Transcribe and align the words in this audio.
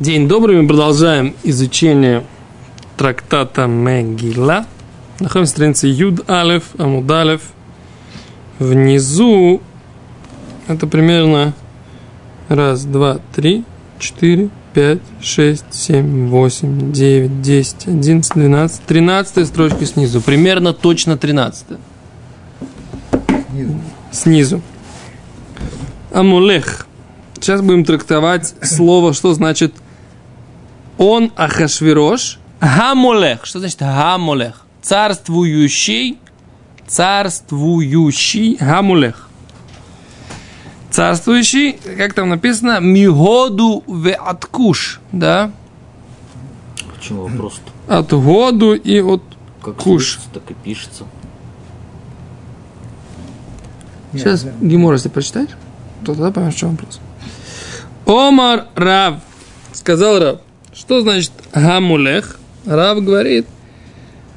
День 0.00 0.28
добрый, 0.28 0.62
мы 0.62 0.68
продолжаем 0.68 1.34
изучение 1.42 2.22
трактата 2.96 3.66
Мегила. 3.66 4.64
Находимся 5.18 5.40
на 5.40 5.46
странице 5.46 5.88
Юд 5.88 6.30
Алев, 6.30 6.66
Амуд 6.78 7.10
Алев. 7.10 7.42
Внизу 8.60 9.60
это 10.68 10.86
примерно 10.86 11.52
раз, 12.46 12.84
два, 12.84 13.18
три, 13.34 13.64
четыре, 13.98 14.50
пять, 14.72 15.00
шесть, 15.20 15.64
семь, 15.72 16.28
восемь, 16.28 16.92
девять, 16.92 17.42
десять, 17.42 17.88
одиннадцать, 17.88 18.34
двенадцать, 18.34 18.82
тринадцатая 18.82 19.46
строчка 19.46 19.84
снизу. 19.84 20.20
Примерно 20.20 20.74
точно 20.74 21.18
тринадцатая. 21.18 21.80
Снизу. 23.50 23.80
Снизу. 24.12 24.62
Амулех. 26.12 26.86
Сейчас 27.34 27.62
будем 27.62 27.84
трактовать 27.84 28.54
слово, 28.62 29.12
что 29.12 29.34
значит 29.34 29.74
он 30.98 31.32
Ахашвирош, 31.36 32.38
Гамолех. 32.60 33.46
Что 33.46 33.60
значит 33.60 33.78
Гамолех? 33.78 34.66
Царствующий, 34.82 36.18
царствующий 36.86 38.56
Гамулех. 38.56 39.28
Царствующий, 40.90 41.72
как 41.72 42.14
там 42.14 42.30
написано, 42.30 42.80
Мигоду 42.80 43.84
ве 43.86 44.14
откуш, 44.14 45.00
да? 45.12 45.52
Почему 46.96 47.28
вопрос 47.28 47.60
От 47.86 48.12
году 48.12 48.74
и 48.74 49.00
от 49.00 49.22
как 49.62 49.76
Куш. 49.76 50.14
слышится, 50.14 50.28
так 50.32 50.50
и 50.50 50.54
пишется. 50.54 51.04
Сейчас 54.12 54.42
да. 54.42 54.52
Гимор, 54.60 54.94
если 54.94 55.10
прочитаешь, 55.10 55.50
то 56.04 56.14
тогда 56.14 56.30
поймешь, 56.30 56.54
в 56.54 56.58
чем 56.58 56.70
вопрос. 56.70 57.00
Омар 58.06 58.66
Рав. 58.74 59.16
Сказал 59.72 60.18
Рав. 60.18 60.38
Что 60.78 61.00
значит 61.00 61.32
Гамулех? 61.52 62.38
Рав 62.64 63.02
говорит, 63.02 63.46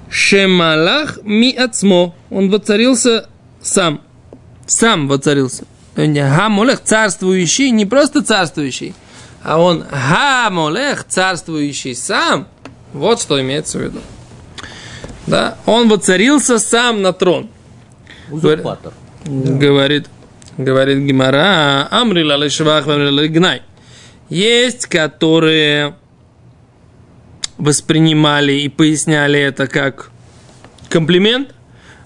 Шемалах 0.09 1.19
ми 1.23 1.53
ацмо. 1.55 2.15
Он 2.31 2.49
воцарился 2.49 3.29
сам. 3.61 4.01
Сам 4.65 5.07
воцарился. 5.07 5.65
Гамулех, 5.95 6.81
царствующий, 6.83 7.69
не 7.69 7.85
просто 7.85 8.23
царствующий, 8.23 8.95
а 9.43 9.59
он 9.61 9.83
Гамулех, 9.91 11.05
царствующий 11.07 11.93
сам. 11.93 12.47
Вот 12.93 13.21
что 13.21 13.39
имеется 13.39 13.77
в 13.77 13.81
виду. 13.81 13.99
Да, 15.27 15.57
он 15.67 15.89
воцарился 15.89 16.57
сам 16.57 17.03
на 17.03 17.13
трон. 17.13 17.49
Узурпатор. 18.31 18.93
Говорит, 19.25 20.07
говорит 20.57 20.97
Гимара, 21.05 21.87
Амрила 21.91 22.35
лешвах, 22.35 22.87
амрила 22.87 23.27
гнай. 23.27 23.61
Есть, 24.29 24.87
которые 24.87 25.95
воспринимали 27.61 28.53
и 28.53 28.69
поясняли 28.69 29.39
это 29.39 29.67
как 29.67 30.09
комплимент, 30.89 31.53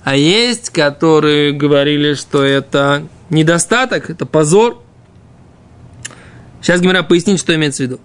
а 0.04 0.18
есть, 0.18 0.70
которые 0.70 1.54
говорили, 1.54 2.14
что 2.14 2.44
это 2.44 3.08
недостаток, 3.30 4.10
это 4.10 4.26
позор. 4.26 4.84
Сейчас 6.62 6.82
Гимара 6.82 7.04
пояснит, 7.04 7.40
что 7.40 7.56
имеется 7.56 7.84
в 7.84 7.86
виду. 7.86 8.00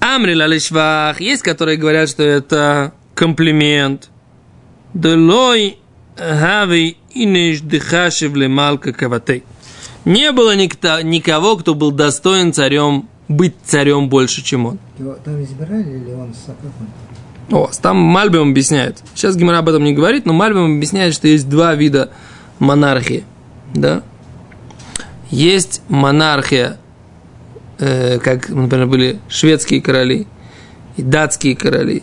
Амрила 0.00 0.46
лешвах, 0.46 1.20
есть, 1.20 1.42
которые 1.42 1.76
говорят, 1.78 2.08
что 2.08 2.24
это 2.24 2.92
комплимент. 3.14 4.10
Делой 4.92 5.78
хави 6.16 6.96
инеш 7.14 7.60
дыхашев 7.60 8.34
малка 8.34 8.92
каватей. 8.92 9.44
Не 10.04 10.32
было 10.32 10.56
никто, 10.56 11.00
никого, 11.02 11.56
кто 11.56 11.74
был 11.74 11.92
достоин 11.92 12.52
царем, 12.52 13.08
быть 13.28 13.54
царем 13.64 14.08
больше, 14.08 14.42
чем 14.42 14.66
он. 14.66 14.78
Его 14.98 15.16
там 15.24 15.42
избирали 15.42 15.98
или 15.98 16.12
он 16.12 16.34
сам? 16.34 16.56
как 16.56 16.72
он? 16.80 17.56
О, 17.56 17.70
там 17.80 17.96
Мальбим 17.96 18.50
объясняет. 18.50 19.02
Сейчас 19.14 19.36
Гимара 19.36 19.58
об 19.58 19.68
этом 19.68 19.84
не 19.84 19.92
говорит, 19.92 20.26
но 20.26 20.32
Мальбим 20.32 20.76
объясняет, 20.76 21.14
что 21.14 21.28
есть 21.28 21.48
два 21.48 21.74
вида 21.74 22.10
монархии. 22.58 23.24
Да? 23.74 24.02
Есть 25.30 25.82
монархия, 25.88 26.78
э, 27.78 28.18
как, 28.18 28.48
например, 28.48 28.86
были 28.86 29.18
шведские 29.28 29.80
короли 29.80 30.26
и 30.96 31.02
датские 31.02 31.56
короли, 31.56 32.02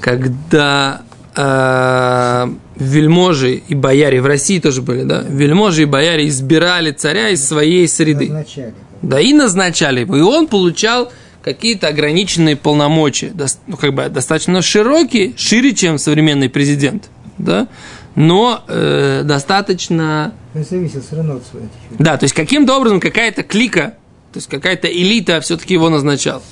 когда 0.00 1.02
э, 1.36 2.48
вельможи 2.76 3.54
и 3.56 3.74
бояре, 3.74 4.20
в 4.20 4.26
России 4.26 4.58
тоже 4.58 4.82
были, 4.82 5.02
да, 5.02 5.22
вельможи 5.28 5.82
и 5.82 5.84
бояре 5.84 6.26
избирали 6.28 6.92
царя 6.92 7.28
из 7.28 7.46
своей 7.46 7.86
среды. 7.86 8.28
Назначали. 8.28 8.74
Да, 9.02 9.20
и 9.20 9.32
назначали 9.32 10.00
его. 10.00 10.16
И 10.16 10.20
он 10.20 10.46
получал 10.46 11.12
какие-то 11.42 11.88
ограниченные 11.88 12.56
полномочия, 12.56 13.32
ну, 13.66 13.76
как 13.76 13.94
бы 13.94 14.08
достаточно 14.08 14.62
широкие, 14.62 15.34
шире, 15.36 15.74
чем 15.74 15.98
современный 15.98 16.48
президент, 16.48 17.10
да, 17.38 17.68
но 18.14 18.62
э, 18.68 19.22
достаточно, 19.24 20.34
Он 20.54 20.64
зависел 20.64 21.00
все 21.00 21.16
равно 21.16 21.36
от 21.36 21.46
своей 21.46 21.66
да, 21.98 22.16
то 22.16 22.24
есть 22.24 22.34
каким-то 22.34 22.76
образом 22.76 23.00
какая-то 23.00 23.42
клика, 23.42 23.94
то 24.32 24.36
есть 24.36 24.48
какая-то 24.48 24.88
элита 24.88 25.40
все-таки 25.40 25.74
его 25.74 25.88
назначала. 25.88 26.42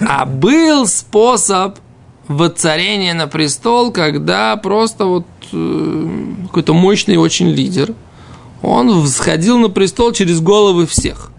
А 0.00 0.24
был 0.24 0.86
способ 0.86 1.78
воцарения 2.26 3.14
на 3.14 3.26
престол, 3.26 3.92
когда 3.92 4.56
просто 4.56 5.04
вот 5.04 5.26
э, 5.52 6.08
какой-то 6.46 6.72
мощный 6.72 7.16
очень 7.16 7.50
лидер, 7.50 7.94
он 8.62 9.04
всходил 9.04 9.58
на 9.58 9.68
престол 9.68 10.12
через 10.12 10.40
головы 10.40 10.86
всех, 10.86 11.30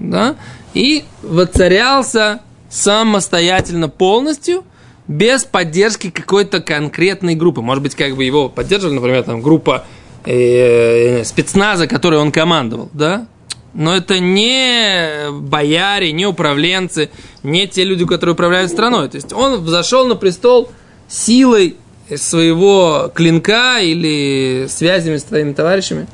да, 0.00 0.34
и 0.74 1.04
воцарялся 1.22 2.40
самостоятельно 2.68 3.88
полностью, 3.88 4.64
без 5.08 5.44
поддержки 5.44 6.10
какой-то 6.10 6.60
конкретной 6.60 7.34
группы. 7.34 7.60
Может 7.60 7.82
быть, 7.82 7.94
как 7.94 8.16
бы 8.16 8.24
его 8.24 8.48
поддерживали, 8.48 8.94
например, 8.94 9.22
там 9.24 9.42
группа 9.42 9.84
э, 10.24 11.24
спецназа, 11.24 11.86
которой 11.86 12.20
он 12.20 12.32
командовал, 12.32 12.88
да? 12.92 13.26
Но 13.74 13.96
это 13.96 14.18
не 14.18 15.30
бояре, 15.30 16.12
не 16.12 16.26
управленцы, 16.26 17.10
не 17.42 17.66
те 17.66 17.84
люди, 17.84 18.04
которые 18.04 18.34
управляют 18.34 18.70
страной. 18.70 19.08
То 19.08 19.16
есть 19.16 19.32
он 19.32 19.62
взошел 19.62 20.06
на 20.06 20.14
престол 20.14 20.70
силой 21.08 21.76
своего 22.16 23.10
клинка 23.14 23.80
или 23.80 24.66
связями 24.68 25.16
с 25.16 25.24
твоими 25.24 25.52
товарищами. 25.54 26.06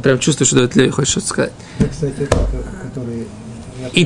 Прям 0.00 0.18
чувствую, 0.20 0.46
что 0.46 0.78
Леви 0.78 0.90
хочет 0.90 1.10
что-то 1.10 1.26
сказать. 1.26 1.52
Это, 1.78 1.88
кстати, 1.88 2.20
это, 2.20 2.36
который 2.82 3.26
И-. 3.92 4.04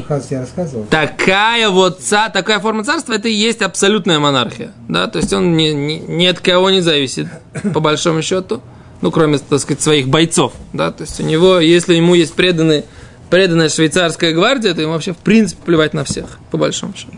Такая 0.90 1.68
вот 1.70 2.00
ца- 2.00 2.28
такая 2.28 2.60
форма 2.60 2.84
царства, 2.84 3.12
это 3.14 3.28
и 3.28 3.32
есть 3.32 3.62
абсолютная 3.62 4.18
монархия. 4.18 4.72
Да? 4.88 5.06
То 5.06 5.18
есть 5.18 5.32
он 5.32 5.56
ни, 5.56 5.68
ни, 5.68 5.98
ни 6.06 6.26
от 6.26 6.40
кого 6.40 6.70
не 6.70 6.80
зависит, 6.80 7.26
по 7.74 7.80
большому 7.80 8.22
счету. 8.22 8.60
Ну, 9.02 9.10
кроме, 9.10 9.38
так 9.38 9.58
сказать, 9.60 9.80
своих 9.82 10.08
бойцов. 10.08 10.52
Да? 10.72 10.90
То 10.92 11.02
есть 11.04 11.20
у 11.20 11.22
него, 11.24 11.58
если 11.60 11.94
ему 11.94 12.14
есть 12.14 12.34
преданный, 12.34 12.84
преданная 13.30 13.68
швейцарская 13.68 14.32
гвардия, 14.32 14.74
то 14.74 14.82
ему 14.82 14.92
вообще 14.92 15.12
в 15.12 15.18
принципе 15.18 15.62
плевать 15.64 15.94
на 15.94 16.04
всех, 16.04 16.38
по 16.50 16.58
большому 16.58 16.94
счету. 16.94 17.12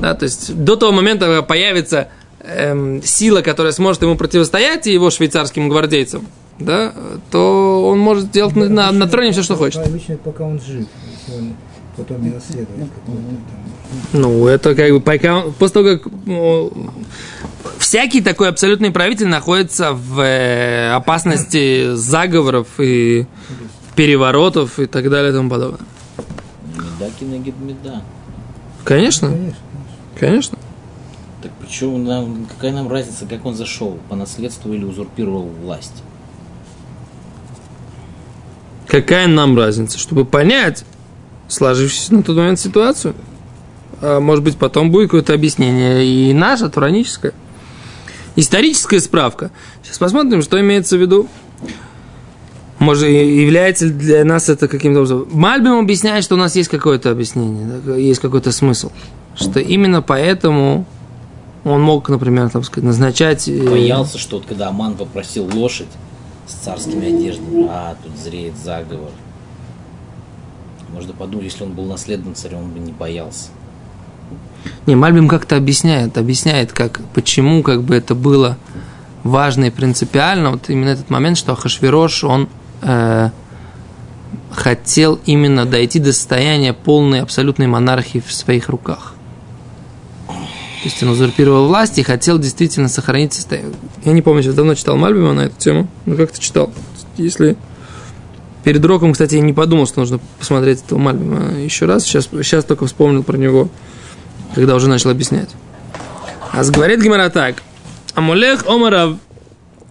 Да? 0.00 0.14
То 0.14 0.24
есть 0.24 0.54
до 0.54 0.76
того 0.76 0.92
момента, 0.92 1.26
когда 1.26 1.42
появится 1.42 2.08
эм, 2.40 3.02
сила, 3.02 3.42
которая 3.42 3.72
сможет 3.72 4.02
ему 4.02 4.16
противостоять 4.16 4.86
и 4.86 4.92
его 4.92 5.10
швейцарским 5.10 5.68
гвардейцам, 5.68 6.26
да, 6.58 6.94
то 7.30 7.86
он 7.86 7.98
может 7.98 8.30
делать 8.30 8.56
на, 8.56 8.66
на- 8.70 8.90
на 8.92 9.06
троне 9.06 9.32
все, 9.32 9.42
что 9.42 9.56
хочет. 9.56 9.86
Обычно 9.86 10.16
пока 10.16 10.44
он 10.44 10.58
жив, 10.58 10.86
он 11.28 11.54
потом 11.96 12.18
какой-то 12.18 12.40
там. 12.76 12.90
Ну, 14.12 14.46
это 14.46 14.74
как 14.74 14.90
бы 14.90 15.00
пока 15.00 15.42
после 15.58 15.74
того, 15.74 15.98
как 15.98 16.12
ну, 16.26 16.90
всякий 17.78 18.20
такой 18.20 18.48
абсолютный 18.48 18.90
правитель 18.90 19.28
находится 19.28 19.92
в 19.92 20.20
э, 20.20 20.92
опасности 20.92 21.94
заговоров 21.94 22.68
и 22.78 23.26
переворотов 23.94 24.78
и 24.78 24.86
так 24.86 25.08
далее 25.10 25.30
и 25.32 25.34
тому 25.34 25.48
подобное. 25.48 25.80
Меда 26.76 27.10
кинегид 27.18 27.54
меда. 27.60 28.02
Конечно, 28.84 29.28
Конечно. 29.28 29.56
конечно. 30.18 30.58
Так 31.42 31.52
почему 31.60 31.98
нам, 31.98 32.46
какая 32.46 32.72
нам 32.72 32.88
разница, 32.88 33.26
как 33.26 33.44
он 33.44 33.54
зашел, 33.54 33.98
по 34.08 34.16
наследству 34.16 34.72
или 34.72 34.84
узурпировал 34.84 35.44
власть? 35.44 36.02
Какая 38.86 39.26
нам 39.26 39.56
разница, 39.56 39.98
чтобы 39.98 40.24
понять 40.24 40.84
сложившуюся 41.48 42.14
на 42.14 42.22
тот 42.22 42.36
момент 42.36 42.58
ситуацию? 42.58 43.14
А 44.00 44.20
может 44.20 44.44
быть, 44.44 44.56
потом 44.56 44.90
будет 44.90 45.08
какое-то 45.08 45.32
объяснение 45.34 46.04
и 46.04 46.32
наше, 46.32 46.68
тураническое. 46.68 47.32
Историческая 48.36 49.00
справка. 49.00 49.50
Сейчас 49.82 49.98
посмотрим, 49.98 50.42
что 50.42 50.60
имеется 50.60 50.96
в 50.96 51.00
виду. 51.00 51.28
Может, 52.78 53.08
является 53.08 53.86
ли 53.86 53.92
для 53.92 54.24
нас 54.24 54.50
это 54.50 54.68
каким-то 54.68 55.00
образом. 55.00 55.26
Мальбим 55.32 55.78
объясняет, 55.78 56.24
что 56.24 56.34
у 56.34 56.38
нас 56.38 56.54
есть 56.56 56.68
какое-то 56.68 57.10
объяснение, 57.10 57.80
есть 57.96 58.20
какой-то 58.20 58.52
смысл. 58.52 58.90
Что 59.34 59.60
именно 59.60 60.02
поэтому 60.02 60.84
он 61.64 61.80
мог, 61.80 62.08
например, 62.10 62.50
там 62.50 62.62
сказать, 62.62 62.84
назначать... 62.84 63.48
э, 63.48 63.68
Боялся, 63.68 64.18
что 64.18 64.36
вот 64.36 64.46
когда 64.46 64.68
Аман 64.68 64.94
попросил 64.94 65.48
лошадь 65.52 65.88
с 66.46 66.52
царскими 66.52 67.08
одеждами, 67.08 67.66
а 67.68 67.96
тут 68.02 68.12
зреет 68.22 68.56
заговор. 68.62 69.10
Можно 70.96 71.12
подумать, 71.12 71.44
если 71.44 71.62
он 71.62 71.72
был 71.72 71.84
наследным 71.84 72.34
царем, 72.34 72.56
он 72.60 72.70
бы 72.70 72.78
не 72.78 72.90
боялся. 72.90 73.50
Не, 74.86 74.94
Мальбим 74.94 75.28
как-то 75.28 75.58
объясняет, 75.58 76.16
объясняет, 76.16 76.72
как, 76.72 77.02
почему 77.12 77.62
как 77.62 77.82
бы 77.82 77.94
это 77.94 78.14
было 78.14 78.56
важно 79.22 79.66
и 79.66 79.70
принципиально, 79.70 80.52
вот 80.52 80.70
именно 80.70 80.88
этот 80.88 81.10
момент, 81.10 81.36
что 81.36 81.52
Ахашвирош, 81.52 82.24
он 82.24 82.48
э, 82.80 83.28
хотел 84.50 85.20
именно 85.26 85.66
дойти 85.66 85.98
до 85.98 86.14
состояния 86.14 86.72
полной 86.72 87.20
абсолютной 87.20 87.66
монархии 87.66 88.22
в 88.26 88.32
своих 88.32 88.70
руках. 88.70 89.12
То 90.28 90.34
есть 90.84 91.02
он 91.02 91.10
узурпировал 91.10 91.68
власть 91.68 91.98
и 91.98 92.02
хотел 92.02 92.38
действительно 92.38 92.88
сохранить 92.88 93.34
состояние. 93.34 93.74
Я 94.02 94.12
не 94.12 94.22
помню, 94.22 94.42
сейчас 94.42 94.54
давно 94.54 94.74
читал 94.74 94.96
Мальбима 94.96 95.34
на 95.34 95.42
эту 95.42 95.58
тему, 95.58 95.88
но 96.06 96.16
как-то 96.16 96.40
читал. 96.40 96.72
Если 97.18 97.58
перед 98.66 98.84
роком, 98.84 99.12
кстати, 99.12 99.36
я 99.36 99.42
не 99.42 99.52
подумал, 99.52 99.86
что 99.86 100.00
нужно 100.00 100.18
посмотреть 100.40 100.82
этого 100.82 100.98
Мальбима 100.98 101.52
еще 101.52 101.86
раз. 101.86 102.02
Сейчас, 102.02 102.26
сейчас 102.26 102.64
только 102.64 102.86
вспомнил 102.86 103.22
про 103.22 103.36
него, 103.36 103.68
когда 104.56 104.74
уже 104.74 104.88
начал 104.88 105.10
объяснять. 105.10 105.50
А 106.50 106.64
говорит 106.64 107.00
Гимара 107.00 107.28
так. 107.28 107.62
Амулех 108.16 108.66
Омарав 108.66 109.18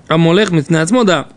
Амулех 0.10 0.52
Митнацмо, 0.52 1.06
да. 1.06 1.28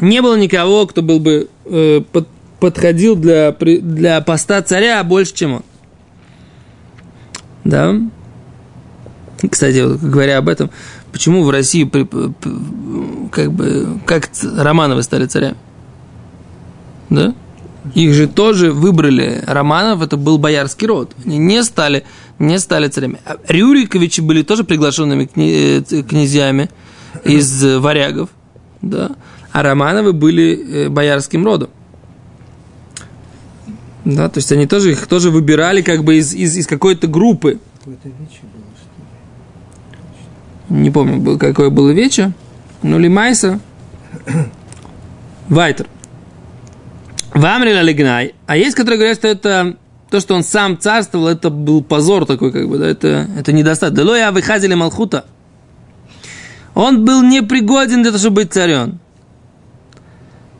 Не 0.00 0.22
было 0.22 0.36
никого, 0.36 0.88
кто 0.88 1.02
был 1.02 1.20
бы 1.20 1.50
э, 1.66 2.00
под, 2.00 2.26
подходил 2.58 3.14
для, 3.14 3.52
для 3.52 4.20
поста 4.20 4.60
царя 4.62 5.04
больше, 5.04 5.34
чем 5.34 5.52
он. 5.52 5.62
Да. 7.62 7.94
Кстати, 9.48 9.84
говоря 10.04 10.38
об 10.38 10.48
этом, 10.48 10.68
почему 11.12 11.44
в 11.44 11.50
России 11.50 11.84
как 13.30 13.52
бы 13.52 14.00
как 14.04 14.30
Романовы 14.42 15.04
стали 15.04 15.26
царями? 15.26 15.54
Да? 17.10 17.34
Их 17.94 18.14
же 18.14 18.26
тоже 18.28 18.72
выбрали 18.72 19.42
Романов, 19.46 20.00
это 20.00 20.16
был 20.16 20.38
боярский 20.38 20.86
род. 20.86 21.14
Они 21.24 21.36
не 21.36 21.62
стали, 21.62 22.04
не 22.38 22.58
стали 22.58 22.88
царями. 22.88 23.18
А 23.26 23.36
Рюриковичи 23.46 24.20
были 24.22 24.42
тоже 24.42 24.64
приглашенными 24.64 25.28
э, 25.36 25.82
князьями 26.02 26.70
из 27.24 27.62
варягов. 27.62 28.30
Да? 28.80 29.12
А 29.52 29.62
Романовы 29.62 30.14
были 30.14 30.86
э, 30.86 30.88
боярским 30.88 31.44
родом. 31.44 31.68
Да, 34.04 34.28
то 34.28 34.38
есть 34.38 34.50
они 34.52 34.66
тоже 34.66 34.92
их 34.92 35.06
тоже 35.06 35.30
выбирали 35.30 35.80
как 35.80 36.04
бы 36.04 36.16
из, 36.16 36.34
из, 36.34 36.56
из 36.56 36.66
какой-то 36.66 37.06
группы. 37.06 37.58
Какое-то 37.78 38.08
вече 38.08 38.40
было, 38.42 38.64
что 38.76 40.74
ли? 40.74 40.80
Не 40.80 40.90
помню, 40.90 41.38
какое 41.38 41.70
было 41.70 41.90
вече. 41.90 42.32
Ну, 42.82 42.98
Лимайса. 42.98 43.60
Вайтер. 45.48 45.86
Вамрила 47.34 47.80
Легнай. 47.80 48.34
А 48.46 48.56
есть, 48.56 48.76
которые 48.76 48.98
говорят, 48.98 49.18
что 49.18 49.28
это 49.28 49.76
то, 50.08 50.20
что 50.20 50.34
он 50.34 50.44
сам 50.44 50.78
царствовал, 50.78 51.26
это 51.26 51.50
был 51.50 51.82
позор 51.82 52.26
такой, 52.26 52.52
как 52.52 52.68
бы, 52.68 52.78
да, 52.78 52.86
это, 52.86 53.28
это 53.36 53.52
недостаток. 53.52 53.96
Делоя 53.96 54.30
выхазили 54.30 54.74
Малхута. 54.74 55.24
Он 56.74 57.04
был 57.04 57.22
непригоден 57.22 58.02
для 58.02 58.12
того, 58.12 58.18
чтобы 58.18 58.36
быть 58.36 58.52
царем. 58.52 59.00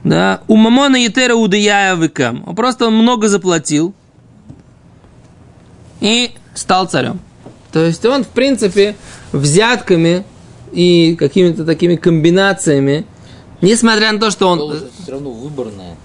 Да, 0.03 0.43
у 0.49 0.57
Мамона 0.57 0.97
Етера 0.97 1.35
Удаяя 1.35 1.95
Выкам. 1.95 2.43
Он 2.47 2.57
просто 2.57 2.91
много 2.91 3.29
заплатил 3.29 3.95
и 6.01 6.33
стал 6.55 6.87
царем. 6.87 7.21
То 7.73 7.85
есть 7.85 8.05
он, 8.05 8.25
в 8.25 8.29
принципе, 8.29 8.97
взятками 9.33 10.25
и 10.73 11.17
какими-то 11.17 11.65
такими 11.65 11.97
комбинациями, 11.97 13.07
несмотря 13.63 14.13
на 14.13 14.19
то, 14.19 14.31
что 14.31 14.49
он... 14.49 14.77
Все 15.03 15.13
равно 15.13 15.31
выборная. 15.31 15.97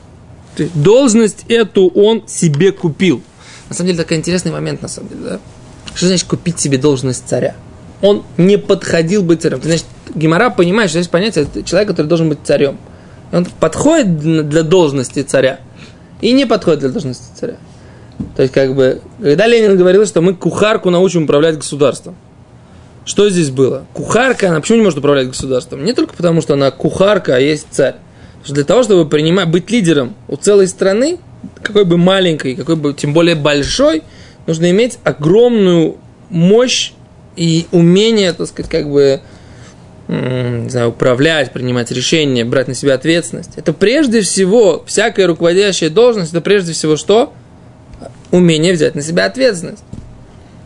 Должность 0.74 1.46
эту 1.48 1.88
он 1.90 2.28
себе 2.28 2.72
купил. 2.72 3.22
На 3.70 3.76
самом 3.76 3.88
деле, 3.88 4.04
такой 4.04 4.18
интересный 4.18 4.52
момент, 4.52 4.82
на 4.82 4.88
самом 4.88 5.10
деле, 5.10 5.22
да? 5.22 5.40
Что 5.94 6.08
значит 6.08 6.28
купить 6.28 6.60
себе 6.60 6.78
должность 6.78 7.24
царя? 7.28 7.56
Он 8.02 8.24
не 8.38 8.58
подходил 8.58 9.24
быть 9.24 9.42
царем. 9.42 9.62
Значит, 9.62 9.86
Гимара 10.16 10.50
понимает, 10.50 10.90
что 10.90 11.00
есть 11.00 11.10
понятие, 11.10 11.48
человек, 11.66 11.90
который 11.90 12.08
должен 12.08 12.30
быть 12.30 12.40
царем. 12.44 12.78
Он 13.32 13.46
подходит 13.46 14.50
для 14.50 14.64
должности 14.64 15.22
царя 15.22 15.60
и 16.22 16.32
не 16.32 16.46
подходит 16.46 16.80
для 16.80 16.90
должности 16.90 17.26
царя. 17.36 17.58
То 18.36 18.42
есть, 18.42 18.54
как 18.54 18.76
бы, 18.76 19.02
когда 19.22 19.48
Ленин 19.48 19.78
говорил, 19.78 20.06
что 20.06 20.22
мы 20.22 20.34
кухарку 20.34 20.90
научим 20.90 21.24
управлять 21.24 21.58
государством, 21.58 22.16
что 23.06 23.30
здесь 23.30 23.50
было? 23.50 23.86
Кухарка, 23.94 24.50
она 24.50 24.60
почему 24.60 24.78
не 24.78 24.84
может 24.84 25.00
управлять 25.00 25.28
государством? 25.28 25.84
Не 25.84 25.94
только 25.94 26.14
потому, 26.14 26.42
что 26.42 26.54
она 26.54 26.72
кухарка, 26.72 27.36
а 27.36 27.40
есть 27.40 27.68
царь. 27.72 27.96
Что 28.44 28.54
для 28.54 28.64
того, 28.64 28.84
чтобы 28.84 29.10
принимать, 29.10 29.50
быть 29.50 29.70
лидером 29.70 30.16
у 30.28 30.36
целой 30.36 30.68
страны, 30.68 31.20
какой 31.62 31.86
бы 31.86 31.98
маленькой, 31.98 32.56
какой 32.56 32.76
бы 32.76 32.94
тем 32.94 33.14
более 33.14 33.36
большой, 33.36 34.04
нужно 34.48 34.70
иметь 34.72 35.00
огромную 35.04 35.98
мощь 36.30 36.94
и 37.36 37.68
умение, 37.72 38.34
так 38.34 38.48
сказать, 38.48 38.70
как 38.70 38.90
бы 38.90 39.22
не 40.10 40.70
знаю, 40.70 40.90
управлять, 40.90 41.52
принимать 41.52 41.92
решения, 41.92 42.44
брать 42.44 42.68
на 42.68 42.74
себя 42.74 42.96
ответственность. 42.96 43.52
Это 43.58 43.74
прежде 43.74 44.22
всего, 44.22 44.84
всякая 44.88 45.28
руководящая 45.28 45.92
должность, 45.92 46.32
это 46.32 46.42
прежде 46.42 46.74
всего 46.74 46.98
что? 46.98 47.32
Умение 48.32 48.74
взять 48.74 48.96
на 48.96 49.04
себя 49.04 49.26
ответственность. 49.26 49.84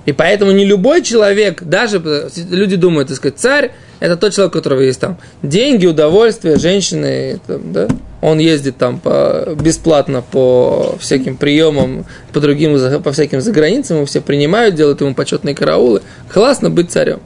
И 0.06 0.14
поэтому 0.14 0.52
не 0.52 0.66
любой 0.66 1.02
человек, 1.02 1.62
даже 1.64 2.02
люди 2.50 2.78
думают, 2.78 3.10
так 3.10 3.18
сказать, 3.18 3.38
царь, 3.38 3.72
это 4.04 4.18
тот 4.18 4.34
человек, 4.34 4.54
у 4.54 4.58
которого 4.58 4.82
есть 4.82 5.00
там 5.00 5.18
деньги, 5.44 5.86
удовольствие, 5.86 6.58
женщины, 6.58 7.40
там, 7.48 7.72
да? 7.72 7.88
Он 8.20 8.38
ездит 8.38 8.76
там 8.76 9.00
по, 9.00 9.56
бесплатно 9.58 10.22
по 10.22 10.98
всяким 11.00 11.38
приемам, 11.38 12.06
по 12.34 12.42
другим, 12.42 12.78
по 13.02 13.14
всяким 13.14 13.40
заграницам, 13.40 13.98
его 13.98 14.06
все 14.06 14.20
принимают, 14.20 14.76
делают 14.76 15.00
ему 15.00 15.16
почетные 15.16 15.56
караулы. 15.56 16.02
Классно 16.34 16.70
быть 16.70 16.92
царем. 16.92 17.22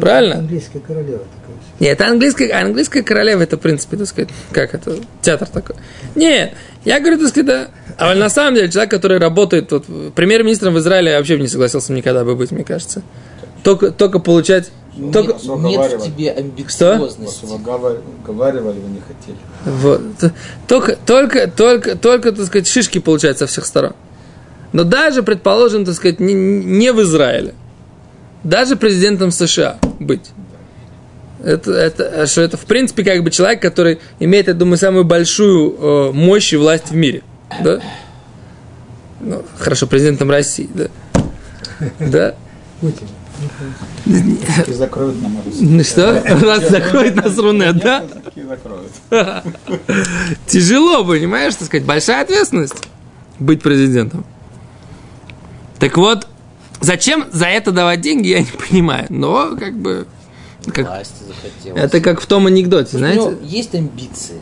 Правильно? 0.00 0.36
Английская 0.36 0.78
королева 0.78 1.18
такая. 1.18 1.56
Нет, 1.80 2.00
это 2.00 2.06
английская, 2.06 2.52
английская 2.52 3.02
королева, 3.02 3.42
это, 3.42 3.56
в 3.56 3.60
принципе, 3.60 3.96
так 3.96 4.06
сказать, 4.06 4.28
как 4.52 4.74
это, 4.74 4.94
театр 5.22 5.48
такой. 5.48 5.74
Нет, 6.14 6.52
я 6.84 7.00
говорю, 7.00 7.18
так 7.18 7.30
сказать, 7.30 7.46
да, 7.46 7.68
а 7.98 8.14
на 8.14 8.30
самом 8.30 8.54
деле 8.54 8.70
человек, 8.70 8.92
который 8.92 9.18
работает, 9.18 9.72
вот, 9.72 9.86
премьер-министром 10.14 10.74
в 10.74 10.78
Израиле 10.78 11.16
вообще 11.16 11.36
не 11.36 11.48
согласился 11.48 11.92
никогда 11.92 12.24
бы 12.24 12.36
быть, 12.36 12.52
мне 12.52 12.62
кажется. 12.62 13.02
Только, 13.64 13.90
только 13.90 14.20
получать... 14.20 14.70
Нет, 14.96 15.12
только... 15.12 15.34
нет 15.58 15.92
в 15.92 16.04
тебе 16.04 16.32
амбициозности. 16.32 17.44
Вас 17.44 17.52
уговаривали, 17.52 18.78
вы 18.78 18.90
не 18.90 19.00
хотели. 19.00 19.38
Вот. 19.64 20.32
Только, 20.68 20.96
только, 20.96 21.48
только, 21.48 21.96
только, 21.96 22.32
так 22.32 22.46
сказать, 22.46 22.66
шишки 22.66 22.98
получают 22.98 23.38
со 23.38 23.46
всех 23.46 23.64
сторон. 23.64 23.94
Но 24.72 24.84
даже, 24.84 25.22
предположим, 25.22 25.84
так 25.84 25.94
сказать, 25.94 26.20
не, 26.20 26.34
не 26.34 26.92
в 26.92 27.00
Израиле 27.02 27.54
даже 28.44 28.76
президентом 28.76 29.30
США 29.30 29.78
быть. 29.98 30.30
Это, 31.42 31.72
это, 31.72 32.26
что 32.26 32.40
это, 32.42 32.56
в 32.56 32.64
принципе, 32.66 33.02
как 33.02 33.22
бы 33.24 33.30
человек, 33.30 33.60
который 33.60 33.98
имеет, 34.20 34.46
я 34.46 34.54
думаю, 34.54 34.76
самую 34.76 35.04
большую 35.04 35.76
э, 35.76 36.12
мощь 36.12 36.52
и 36.52 36.56
власть 36.56 36.90
в 36.90 36.94
мире. 36.94 37.22
Да? 37.62 37.80
Ну, 39.20 39.44
хорошо, 39.58 39.86
президентом 39.86 40.30
России, 40.30 40.68
да. 40.72 40.86
Да. 41.98 42.34
Путин. 42.80 43.08
И 44.06 44.72
закроют 44.72 45.20
нам 45.22 45.36
Ну 45.60 45.82
что? 45.84 46.22
Нас 46.44 46.68
закроет 46.68 47.16
нас 47.16 47.36
Рунет, 47.38 47.78
да? 47.78 48.04
закроют. 48.36 48.92
Тяжело, 50.46 51.04
понимаешь, 51.04 51.54
так 51.54 51.66
сказать, 51.66 51.86
большая 51.86 52.22
ответственность 52.22 52.76
быть 53.38 53.62
президентом. 53.62 54.24
Так 55.78 55.96
вот, 55.96 56.26
Зачем 56.82 57.26
за 57.30 57.46
это 57.46 57.70
давать 57.70 58.00
деньги, 58.00 58.26
я 58.28 58.40
не 58.40 58.46
понимаю. 58.68 59.06
Но 59.08 59.56
как 59.56 59.74
бы... 59.78 60.06
Как, 60.66 60.86
Власти 60.86 61.22
захотелось. 61.26 61.80
это 61.80 62.00
как 62.00 62.20
в 62.20 62.26
том 62.26 62.46
анекдоте, 62.46 62.96
У 62.96 62.98
знаете? 62.98 63.18
него 63.20 63.34
есть 63.42 63.74
амбиции, 63.74 64.40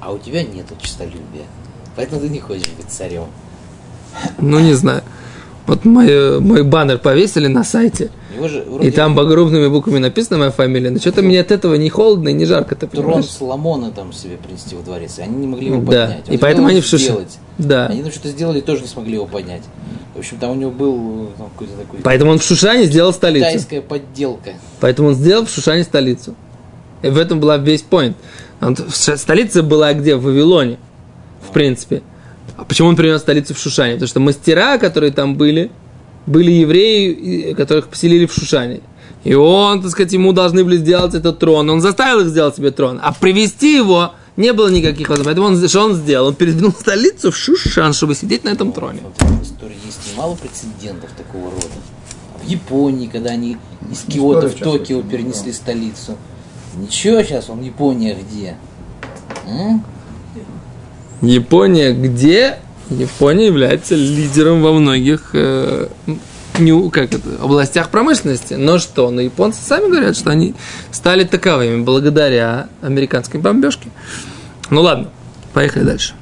а 0.00 0.12
у 0.12 0.18
тебя 0.18 0.42
нет 0.42 0.66
честолюбия. 0.80 1.46
Поэтому 1.96 2.20
ты 2.20 2.28
не 2.28 2.40
хочешь 2.40 2.68
быть 2.76 2.88
царем. 2.88 3.26
Ну, 4.38 4.58
не 4.60 4.74
знаю. 4.74 5.02
Вот 5.70 5.84
мой, 5.84 6.40
мой 6.40 6.64
баннер 6.64 6.98
повесили 6.98 7.46
на 7.46 7.62
сайте, 7.62 8.10
же 8.44 8.64
и 8.82 8.90
там 8.90 9.14
багровными 9.14 9.68
буквами 9.68 9.98
написана 9.98 10.38
моя 10.38 10.50
фамилия. 10.50 10.90
Но 10.90 10.98
что-то 10.98 11.22
мне 11.22 11.38
от 11.40 11.52
этого 11.52 11.76
не 11.76 11.88
холодно 11.88 12.30
и 12.30 12.32
не 12.32 12.44
жарко, 12.44 12.74
ты 12.74 12.88
трон 12.88 13.04
понимаешь? 13.04 13.26
Соломона 13.26 13.92
там 13.92 14.12
себе 14.12 14.36
принести 14.36 14.74
во 14.74 14.82
дворец, 14.82 15.20
и 15.20 15.22
они 15.22 15.36
не 15.36 15.46
могли 15.46 15.68
его 15.68 15.76
Да, 15.82 16.06
поднять. 16.06 16.28
и 16.28 16.32
Он 16.32 16.38
поэтому 16.40 16.66
хотел 16.66 16.70
они 16.70 16.80
в 16.80 16.86
Шуше. 16.86 17.04
сделать. 17.04 17.38
Да. 17.58 17.86
Они 17.86 18.02
там 18.02 18.10
что-то 18.10 18.30
сделали, 18.30 18.60
тоже 18.60 18.82
не 18.82 18.88
смогли 18.88 19.14
его 19.14 19.26
поднять. 19.26 19.62
В 20.16 20.18
общем, 20.18 20.38
там 20.38 20.50
у 20.50 20.54
него 20.56 20.72
был 20.72 21.28
там, 21.38 21.50
какой-то 21.50 21.74
такой 21.74 22.00
Поэтому 22.02 22.32
он 22.32 22.40
в 22.40 22.42
Шушане 22.42 22.86
сделал 22.86 23.12
столицу. 23.12 23.46
китайская 23.46 23.80
подделка. 23.80 24.50
Поэтому 24.80 25.10
он 25.10 25.14
сделал 25.14 25.46
в 25.46 25.50
Шушане 25.50 25.84
столицу. 25.84 26.34
И 27.02 27.10
в 27.10 27.16
этом 27.16 27.38
была 27.38 27.58
весь 27.58 27.84
point. 27.88 28.14
Ш- 28.92 29.16
Столица 29.16 29.62
была 29.62 29.94
где? 29.94 30.16
В 30.16 30.24
Вавилоне, 30.24 30.78
в 31.48 31.52
принципе. 31.52 32.02
А 32.70 32.72
почему 32.72 32.86
он 32.86 32.94
принес 32.94 33.20
столицу 33.20 33.52
в 33.52 33.58
Шушане? 33.58 33.94
Потому 33.94 34.06
что 34.06 34.20
мастера, 34.20 34.78
которые 34.78 35.10
там 35.10 35.34
были, 35.34 35.72
были 36.26 36.52
евреи, 36.52 37.52
которых 37.54 37.88
поселили 37.88 38.26
в 38.26 38.32
Шушане. 38.32 38.82
И 39.24 39.34
он, 39.34 39.82
так 39.82 39.90
сказать, 39.90 40.12
ему 40.12 40.32
должны 40.32 40.62
были 40.62 40.76
сделать 40.76 41.14
этот 41.14 41.40
трон. 41.40 41.68
Он 41.68 41.80
заставил 41.80 42.20
их 42.20 42.28
сделать 42.28 42.54
себе 42.54 42.70
трон. 42.70 43.00
А 43.02 43.12
привести 43.12 43.74
его 43.74 44.12
не 44.36 44.52
было 44.52 44.68
никаких 44.68 45.08
возможностей. 45.08 45.24
Поэтому 45.24 45.46
он, 45.48 45.68
что 45.68 45.80
он 45.80 45.94
сделал? 45.94 46.28
Он 46.28 46.34
передвинул 46.36 46.70
столицу 46.70 47.32
в 47.32 47.36
Шушан, 47.36 47.92
чтобы 47.92 48.14
сидеть 48.14 48.44
на 48.44 48.50
этом 48.50 48.70
троне. 48.70 49.00
Вот 49.02 49.20
в 49.20 49.42
истории 49.42 49.76
есть 49.84 49.98
немало 50.12 50.36
прецедентов 50.36 51.10
такого 51.16 51.50
рода. 51.50 51.66
В 52.40 52.48
Японии, 52.48 53.08
когда 53.08 53.30
они 53.30 53.56
из 53.90 54.02
Киота 54.02 54.48
в 54.48 54.54
Токио 54.54 55.02
перенесли 55.02 55.52
столицу. 55.52 56.16
Ничего 56.76 57.20
сейчас, 57.24 57.50
он 57.50 57.62
Япония 57.62 58.14
где? 58.14 58.56
М? 59.48 59.84
Япония 61.22 61.92
где? 61.92 62.58
Япония 62.88 63.46
является 63.46 63.94
лидером 63.94 64.62
во 64.62 64.72
многих 64.72 65.30
э, 65.34 65.88
ню- 66.58 66.90
как 66.90 67.14
это, 67.14 67.20
областях 67.40 67.90
промышленности. 67.90 68.54
Но 68.54 68.78
что? 68.78 69.10
Но 69.10 69.20
японцы 69.20 69.60
сами 69.62 69.88
говорят, 69.88 70.16
что 70.16 70.30
они 70.30 70.54
стали 70.90 71.24
таковыми 71.24 71.82
благодаря 71.82 72.68
американской 72.82 73.38
бомбежке. 73.40 73.88
Ну 74.70 74.80
ладно, 74.82 75.10
поехали 75.52 75.84
дальше. 75.84 76.14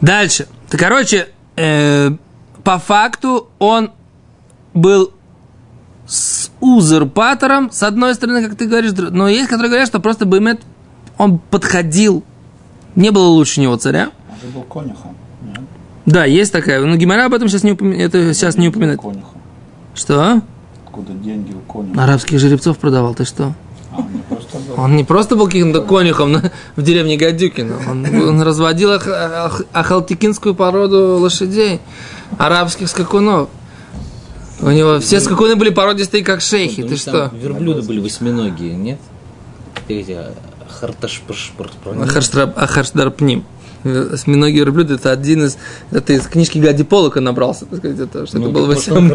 Дальше. 0.00 0.46
Так, 0.70 0.80
короче, 0.80 1.28
э, 1.56 2.10
по 2.62 2.78
факту 2.78 3.48
он 3.58 3.90
был 4.74 5.12
с 6.06 6.50
узурпатором, 6.60 7.70
с 7.72 7.82
одной 7.82 8.14
стороны, 8.14 8.46
как 8.46 8.56
ты 8.56 8.66
говоришь, 8.66 8.92
но 8.92 9.28
есть, 9.28 9.48
которые 9.48 9.68
говорят, 9.68 9.88
что 9.88 10.00
просто 10.00 10.24
Баймет, 10.24 10.60
он 11.18 11.38
подходил, 11.38 12.24
не 12.96 13.10
было 13.10 13.26
лучше 13.26 13.60
него 13.60 13.76
царя. 13.76 14.10
Он 14.30 14.36
же 14.40 14.54
был 14.54 14.62
конюхом. 14.62 15.14
Нет? 15.42 15.60
Да, 16.06 16.24
есть 16.24 16.52
такая, 16.52 16.84
но 16.84 16.96
Гимара 16.96 17.26
об 17.26 17.34
этом 17.34 17.48
сейчас 17.48 17.62
не, 17.62 17.72
упомя- 17.72 17.96
это 17.98 18.32
сейчас 18.34 18.56
не 18.56 18.68
упоминает. 18.68 19.00
Конюхом. 19.00 19.40
Что? 19.94 20.42
Откуда 20.86 21.12
деньги 21.12 21.52
у 21.52 21.60
конюха? 21.72 22.02
Арабских 22.02 22.38
жеребцов 22.38 22.78
продавал, 22.78 23.14
ты 23.14 23.24
что? 23.24 23.54
А, 23.92 23.98
он 24.00 24.12
не 24.12 24.22
просто 24.22 24.58
был. 24.58 24.82
Он 24.82 24.96
не 24.96 25.04
просто 25.04 25.36
был 25.36 25.46
каким-то 25.46 25.82
конюхом 25.82 26.32
на- 26.32 26.50
в 26.76 26.82
деревне 26.82 27.16
Гадюкино, 27.16 27.76
он, 27.88 28.04
он 28.06 28.42
разводил 28.42 28.90
ах- 28.92 29.06
ах- 29.08 29.62
ахалтикинскую 29.72 30.54
породу 30.54 31.18
лошадей, 31.18 31.80
арабских 32.38 32.88
скакунов. 32.88 33.48
У 34.60 34.68
него 34.70 35.00
все 35.00 35.20
скакуны 35.20 35.54
были 35.56 35.68
породистые, 35.70 36.24
как 36.24 36.40
шейхи, 36.40 36.82
ты 36.82 36.96
что? 36.96 37.30
Верблюды 37.34 37.82
были 37.82 38.00
восьминогие, 38.00 38.74
нет? 38.74 38.98
Эти 39.88 40.16
харташпршпр. 40.80 41.70
Ахарштра- 41.84 42.52
Ахаршдарпним. 42.54 43.44
Осьминогие 43.84 44.64
верблюды 44.64 44.94
это 44.94 45.12
один 45.12 45.44
из... 45.44 45.58
Это 45.92 46.12
из 46.12 46.26
книжки 46.26 46.58
Гади 46.58 46.82
Полока 46.82 47.20
набрался, 47.20 47.66
так 47.66 47.78
сказать, 47.78 48.00
это, 48.00 48.26
что 48.26 48.38
это 48.38 48.48
был 48.48 48.66
восьми- 48.66 49.10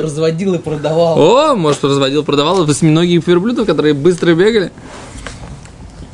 разводил, 0.00 0.54
и 0.54 0.58
продавал. 0.58 1.18
О, 1.20 1.54
может, 1.54 1.84
разводил, 1.84 2.24
продавал 2.24 2.64
восьминогих 2.64 3.26
верблюдов, 3.26 3.66
которые 3.66 3.92
быстро 3.94 4.34
бегали. 4.34 4.72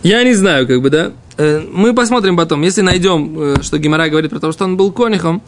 Я 0.03 0.23
не 0.25 0.35
знаю, 0.35 0.67
как 0.67 0.83
бы, 0.83 0.91
да. 0.91 1.12
Э, 1.37 1.61
Мы 1.73 1.95
посмотрим 1.95 2.37
потом. 2.37 2.62
Если 2.62 2.81
найдем, 2.83 3.38
э, 3.38 3.62
что 3.62 3.79
Гимара 3.79 4.09
говорит 4.09 4.31
про 4.31 4.41
то, 4.41 4.53
что 4.53 4.64
он 4.64 4.76
был 4.76 4.91
конюхом, 4.93 5.41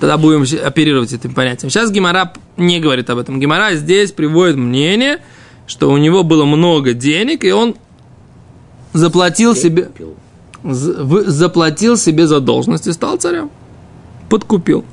тогда 0.00 0.16
будем 0.16 0.44
оперировать 0.64 1.12
этим 1.12 1.34
понятием. 1.34 1.70
Сейчас 1.70 1.90
Гимара 1.90 2.32
не 2.56 2.80
говорит 2.80 3.10
об 3.10 3.18
этом. 3.18 3.40
Гимара 3.40 3.74
здесь 3.74 4.10
приводит 4.12 4.56
мнение, 4.56 5.18
что 5.66 5.90
у 5.90 5.96
него 5.96 6.24
было 6.24 6.44
много 6.44 6.92
денег, 6.92 7.44
и 7.44 7.52
он 7.52 7.76
заплатил 8.94 9.54
себе, 9.54 9.90
заплатил 10.62 11.98
себе 11.98 12.26
задолженность 12.26 12.86
и 12.86 12.92
стал 12.92 13.18
царем. 13.18 13.50
Подкупил. 14.30 14.84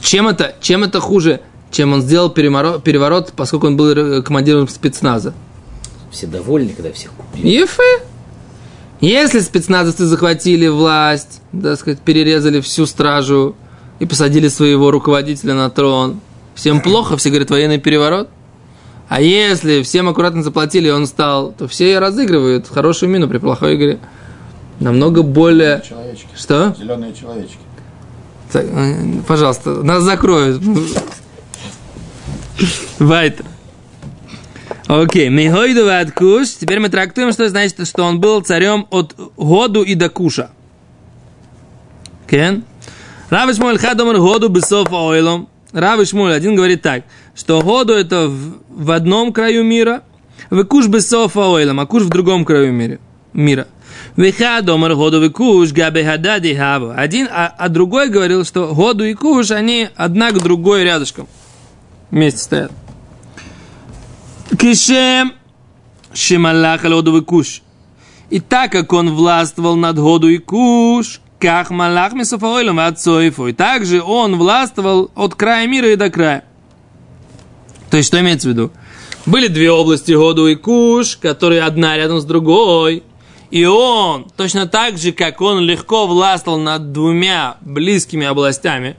Чем 0.00 0.28
это, 0.28 0.54
чем 0.60 0.84
это 0.84 1.00
хуже, 1.00 1.40
чем 1.72 1.92
он 1.92 2.02
сделал 2.02 2.30
переворот, 2.30 3.32
поскольку 3.34 3.66
он 3.66 3.76
был 3.76 4.22
командиром 4.22 4.68
спецназа? 4.68 5.34
Все 6.10 6.26
довольны, 6.26 6.72
когда 6.72 6.92
всех 6.92 7.10
купили. 7.12 7.48
Ефе. 7.48 8.02
Если 9.00 9.40
спецназовцы 9.40 10.06
захватили 10.06 10.66
власть, 10.66 11.40
так 11.62 11.78
сказать, 11.78 12.00
перерезали 12.00 12.60
всю 12.60 12.84
стражу 12.86 13.54
и 14.00 14.06
посадили 14.06 14.48
своего 14.48 14.90
руководителя 14.90 15.54
на 15.54 15.70
трон, 15.70 16.20
всем 16.54 16.80
плохо, 16.80 17.16
все 17.16 17.30
говорят, 17.30 17.50
военный 17.50 17.78
переворот. 17.78 18.28
А 19.08 19.20
если 19.22 19.82
всем 19.82 20.08
аккуратно 20.08 20.42
заплатили, 20.42 20.88
и 20.88 20.90
он 20.90 21.06
стал, 21.06 21.52
то 21.52 21.66
все 21.66 21.98
разыгрывают 21.98 22.68
хорошую 22.68 23.10
мину 23.10 23.28
при 23.28 23.38
плохой 23.38 23.76
игре. 23.76 23.98
Намного 24.80 25.22
более... 25.22 25.82
Человечки. 25.86 26.28
Что? 26.36 26.74
Зеленые 26.78 27.14
человечки. 27.14 27.58
Так, 28.52 28.64
э, 28.64 29.20
Пожалуйста, 29.26 29.82
нас 29.82 30.02
закроют. 30.02 30.62
Вайтер. 32.98 33.44
Окей, 34.86 35.28
Михойду 35.28 35.84
Ваткуш. 35.84 36.48
Теперь 36.60 36.80
мы 36.80 36.88
трактуем, 36.88 37.32
что 37.32 37.48
значит, 37.48 37.86
что 37.86 38.04
он 38.04 38.20
был 38.20 38.40
царем 38.40 38.86
от 38.90 39.14
году 39.36 39.82
и 39.82 39.94
до 39.94 40.08
куша. 40.08 40.50
Кен? 42.26 42.64
Рав 43.30 43.54
Шмуэль 43.54 43.78
Хадомар 43.78 44.16
году 44.16 44.48
бесов 44.48 44.90
ойлом. 44.92 45.48
Рав 45.72 46.06
Шмуэль 46.06 46.34
один 46.34 46.54
говорит 46.54 46.80
так, 46.80 47.04
что 47.38 47.62
году 47.62 47.92
это 47.92 48.28
в, 48.28 48.58
в 48.68 48.90
одном 48.90 49.32
краю 49.32 49.62
мира, 49.62 50.02
в 50.50 50.64
куш 50.64 50.88
бесов 50.88 51.36
ойлом, 51.36 51.78
а 51.78 51.86
куш 51.86 52.02
в 52.02 52.08
другом 52.08 52.44
краю 52.44 52.72
мира. 52.72 52.98
мира. 53.32 53.68
Вихадомар 54.16 54.96
году 54.96 55.22
и 55.22 55.28
куш 55.28 55.72
габе 55.72 56.04
хадади 56.04 56.54
хаву. 56.54 56.92
Один, 56.96 57.28
а, 57.30 57.54
а 57.56 57.68
другой 57.68 58.08
говорил, 58.08 58.44
что 58.44 58.74
году 58.74 59.04
и 59.04 59.14
куш, 59.14 59.52
они 59.52 59.88
одна 59.94 60.32
к 60.32 60.42
другой 60.42 60.82
рядышком. 60.82 61.28
Вместе 62.10 62.40
стоят. 62.40 62.72
Кишем 64.58 65.34
Шималах 66.12 66.84
Алоду 66.84 67.16
и 67.18 67.20
Куш. 67.20 67.62
И 68.30 68.40
так 68.40 68.72
как 68.72 68.92
он 68.92 69.14
властвовал 69.14 69.76
над 69.76 69.96
Году 69.96 70.28
и 70.28 70.38
Куш, 70.38 71.20
как 71.38 71.70
Малах 71.70 72.14
Месофаойлом 72.14 72.80
от 72.80 73.00
Соифу, 73.00 73.46
и 73.46 73.52
также 73.52 74.02
он 74.02 74.36
властвовал 74.36 75.10
от 75.14 75.34
края 75.34 75.66
мира 75.68 75.92
и 75.92 75.96
до 75.96 76.10
края. 76.10 76.44
То 77.90 77.96
есть, 77.96 78.08
что 78.08 78.20
имеется 78.20 78.48
в 78.48 78.52
виду? 78.52 78.70
Были 79.26 79.48
две 79.48 79.70
области 79.70 80.12
Году 80.12 80.46
и 80.46 80.54
Куш, 80.54 81.16
которые 81.16 81.62
одна 81.62 81.96
рядом 81.96 82.20
с 82.20 82.24
другой. 82.24 83.02
И 83.50 83.64
он, 83.64 84.26
точно 84.36 84.66
так 84.66 84.98
же, 84.98 85.12
как 85.12 85.40
он 85.40 85.60
легко 85.60 86.06
властвовал 86.06 86.58
над 86.58 86.92
двумя 86.92 87.56
близкими 87.62 88.26
областями, 88.26 88.96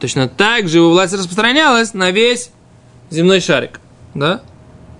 точно 0.00 0.28
так 0.28 0.68
же 0.68 0.78
его 0.78 0.90
власть 0.90 1.12
распространялась 1.12 1.92
на 1.92 2.10
весь 2.10 2.50
земной 3.10 3.40
шарик. 3.40 3.80
Да? 4.14 4.42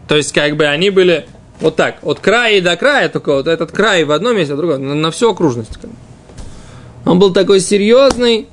То 0.06 0.16
есть, 0.16 0.32
как 0.32 0.56
бы 0.56 0.66
они 0.66 0.90
были 0.90 1.26
вот 1.60 1.76
так, 1.76 1.98
от 2.02 2.20
края 2.20 2.60
до 2.60 2.76
края, 2.76 3.08
только 3.08 3.32
вот 3.34 3.46
этот 3.46 3.72
край 3.72 4.04
в 4.04 4.12
одном 4.12 4.36
месте, 4.36 4.54
а 4.54 4.56
другой, 4.56 4.78
на, 4.78 4.94
на 4.94 5.10
всю 5.10 5.30
окружность. 5.30 5.78
Он 7.06 7.18
был 7.18 7.32
такой 7.32 7.60
серьезный, 7.60 8.48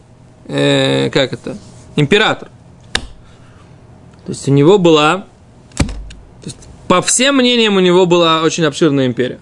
э, 0.48 1.10
как 1.10 1.34
это, 1.34 1.58
император. 1.96 2.50
То 4.26 4.32
есть, 4.32 4.48
у 4.48 4.52
него 4.52 4.78
была, 4.78 5.26
то 5.78 6.46
есть, 6.46 6.58
по 6.88 7.02
всем 7.02 7.38
мнениям, 7.38 7.76
у 7.76 7.80
него 7.80 8.06
была 8.06 8.42
очень 8.44 8.64
обширная 8.66 9.08
империя. 9.08 9.40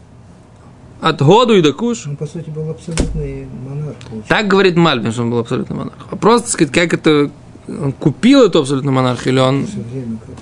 От 1.02 1.22
году 1.22 1.54
и 1.54 1.62
до 1.62 1.72
куш. 1.72 2.08
Он, 2.08 2.18
по 2.18 2.26
сути, 2.26 2.50
был 2.50 2.70
абсолютный 2.70 3.48
монарх. 3.68 3.96
получается. 3.98 4.30
Так 4.30 4.48
говорит 4.48 4.76
Мальбин, 4.76 5.12
что 5.14 5.22
он 5.22 5.32
был 5.32 5.40
абсолютно 5.40 5.76
монарх. 5.76 6.08
А 6.12 6.16
просто, 6.18 6.48
так 6.48 6.54
сказать, 6.54 6.74
как 6.74 6.94
это, 6.94 7.32
он 7.68 7.94
купил 7.94 8.44
эту 8.44 8.60
абсолютно 8.60 8.92
монарх, 8.92 9.26
или 9.26 9.40
он... 9.40 9.66
Все 9.66 9.78
время 9.80 10.18
как 10.18 10.36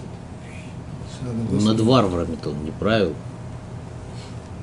Ну, 1.52 1.62
над 1.62 1.80
варварами-то 1.80 2.50
он 2.50 2.64
не 2.64 2.72
правил. 2.72 3.14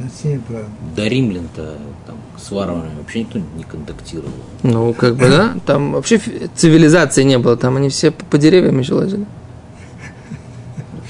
Над 0.01 0.13
всеми 0.13 0.39
правильно. 0.39 0.73
До 0.97 1.07
римлян-то 1.07 1.79
там 2.09 2.17
с 2.37 2.51
варварами 2.51 2.97
вообще 2.99 3.21
никто 3.21 3.39
не 3.39 3.63
контактировал. 3.63 4.33
Ну, 4.65 4.93
как 4.95 5.15
бы, 5.15 5.29
да. 5.29 5.55
Там 5.65 5.93
вообще 5.93 6.21
цивилизации 6.57 7.23
не 7.23 7.39
было. 7.39 7.57
Там 7.57 7.77
они 7.77 7.89
все 7.89 8.11
по, 8.11 8.25
по 8.25 8.39
деревьям 8.39 8.77
еще 8.81 8.95
лазили. 8.95 9.27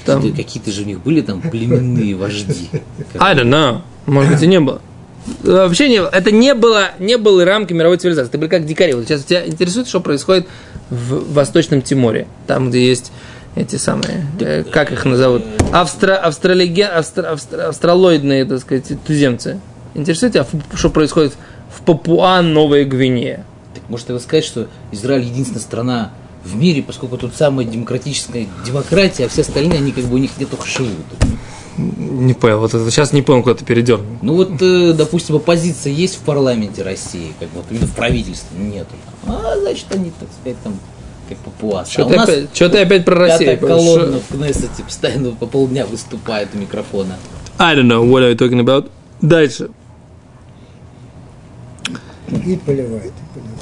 Там... 0.05 0.33
Какие-то 0.35 0.71
же 0.71 0.83
у 0.83 0.85
них 0.85 1.01
были 1.01 1.21
там 1.21 1.41
племенные 1.41 2.15
вожди. 2.15 2.69
Как- 3.13 3.21
I 3.21 3.35
don't 3.35 3.49
know. 3.49 3.81
Может 4.05 4.33
быть, 4.33 4.43
и 4.43 4.47
не 4.47 4.59
было. 4.59 4.81
Вообще 5.41 5.89
не 5.89 5.99
было. 5.99 6.09
Это 6.09 6.31
не 6.31 6.53
было, 6.53 6.91
не 6.99 7.17
было 7.17 7.43
рамки 7.45 7.73
мировой 7.73 7.97
цивилизации. 7.97 8.29
Это 8.29 8.37
были 8.37 8.49
как 8.49 8.65
дикари. 8.65 8.93
Вот 8.93 9.05
сейчас 9.05 9.23
тебя 9.23 9.45
интересует, 9.45 9.87
что 9.87 9.99
происходит 9.99 10.47
в 10.89 11.33
Восточном 11.33 11.81
Тиморе. 11.81 12.27
Там, 12.45 12.69
где 12.69 12.87
есть 12.87 13.11
эти 13.55 13.77
самые, 13.77 14.27
э, 14.39 14.63
как 14.63 14.91
их 14.91 15.05
назовут? 15.05 15.43
Австро, 15.71 16.15
австралиге, 16.15 16.85
австро, 16.85 17.33
австро- 17.33 17.61
австралоидные, 17.69 18.45
так 18.45 18.59
сказать, 18.59 18.91
туземцы. 19.07 19.59
Интересует 19.95 20.33
тебя, 20.33 20.45
что 20.75 20.89
происходит 20.89 21.33
в 21.75 21.81
Папуа 21.81 22.41
Новая 22.41 22.83
Гвинея? 22.85 23.45
Так 23.73 23.89
может 23.89 24.09
его 24.09 24.19
сказать, 24.19 24.43
что 24.45 24.67
Израиль 24.91 25.23
единственная 25.23 25.61
страна 25.61 26.11
в 26.45 26.55
мире, 26.55 26.83
поскольку 26.83 27.17
тут 27.17 27.35
самая 27.35 27.65
демократическая 27.65 28.47
демократия, 28.65 29.25
а 29.25 29.29
все 29.29 29.41
остальные, 29.41 29.79
они 29.79 29.91
как 29.91 30.05
бы 30.05 30.15
у 30.15 30.17
них 30.17 30.31
где-то 30.35 30.57
живут. 30.65 30.91
Не 31.77 32.33
понял, 32.33 32.59
вот 32.59 32.73
это 32.73 32.89
сейчас 32.89 33.11
не 33.11 33.21
понял, 33.21 33.43
куда 33.43 33.55
ты 33.55 33.65
передернул. 33.65 34.07
Ну 34.21 34.35
вот, 34.35 34.61
э, 34.61 34.93
допустим, 34.93 35.35
оппозиция 35.35 35.91
есть 35.91 36.15
в 36.15 36.19
парламенте 36.19 36.83
России, 36.83 37.33
как 37.37 37.49
вот 37.53 37.65
именно 37.69 37.87
в 37.87 37.95
правительстве 37.95 38.57
нету. 38.57 38.95
А 39.27 39.57
значит 39.59 39.85
они, 39.91 40.11
так 40.17 40.29
сказать, 40.39 40.57
там 40.63 40.79
как 41.27 41.37
папуасы. 41.39 41.91
Что 41.91 42.03
а 42.03 42.05
ты, 42.05 42.13
у 42.13 42.17
нас 42.17 42.29
опять, 42.29 42.55
что 42.55 42.69
ты 42.69 42.77
опять 42.79 43.05
про 43.05 43.27
пятая 43.27 43.47
Россию? 43.51 43.67
колонна 43.67 44.19
в 44.19 44.27
Кнессете 44.33 44.83
постоянно 44.85 45.31
по 45.31 45.47
полдня 45.47 45.85
выступает 45.85 46.49
у 46.53 46.57
микрофона. 46.57 47.17
I 47.57 47.75
don't 47.75 47.87
know 47.87 48.03
what 48.03 48.21
are 48.21 48.31
you 48.31 48.37
talking 48.37 48.61
about. 48.63 48.89
Дальше. 49.21 49.69
И 52.27 52.55
поливает, 52.57 53.13
и 53.13 53.39
поливает. 53.39 53.54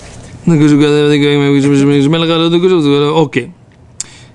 Окей. 3.23 3.51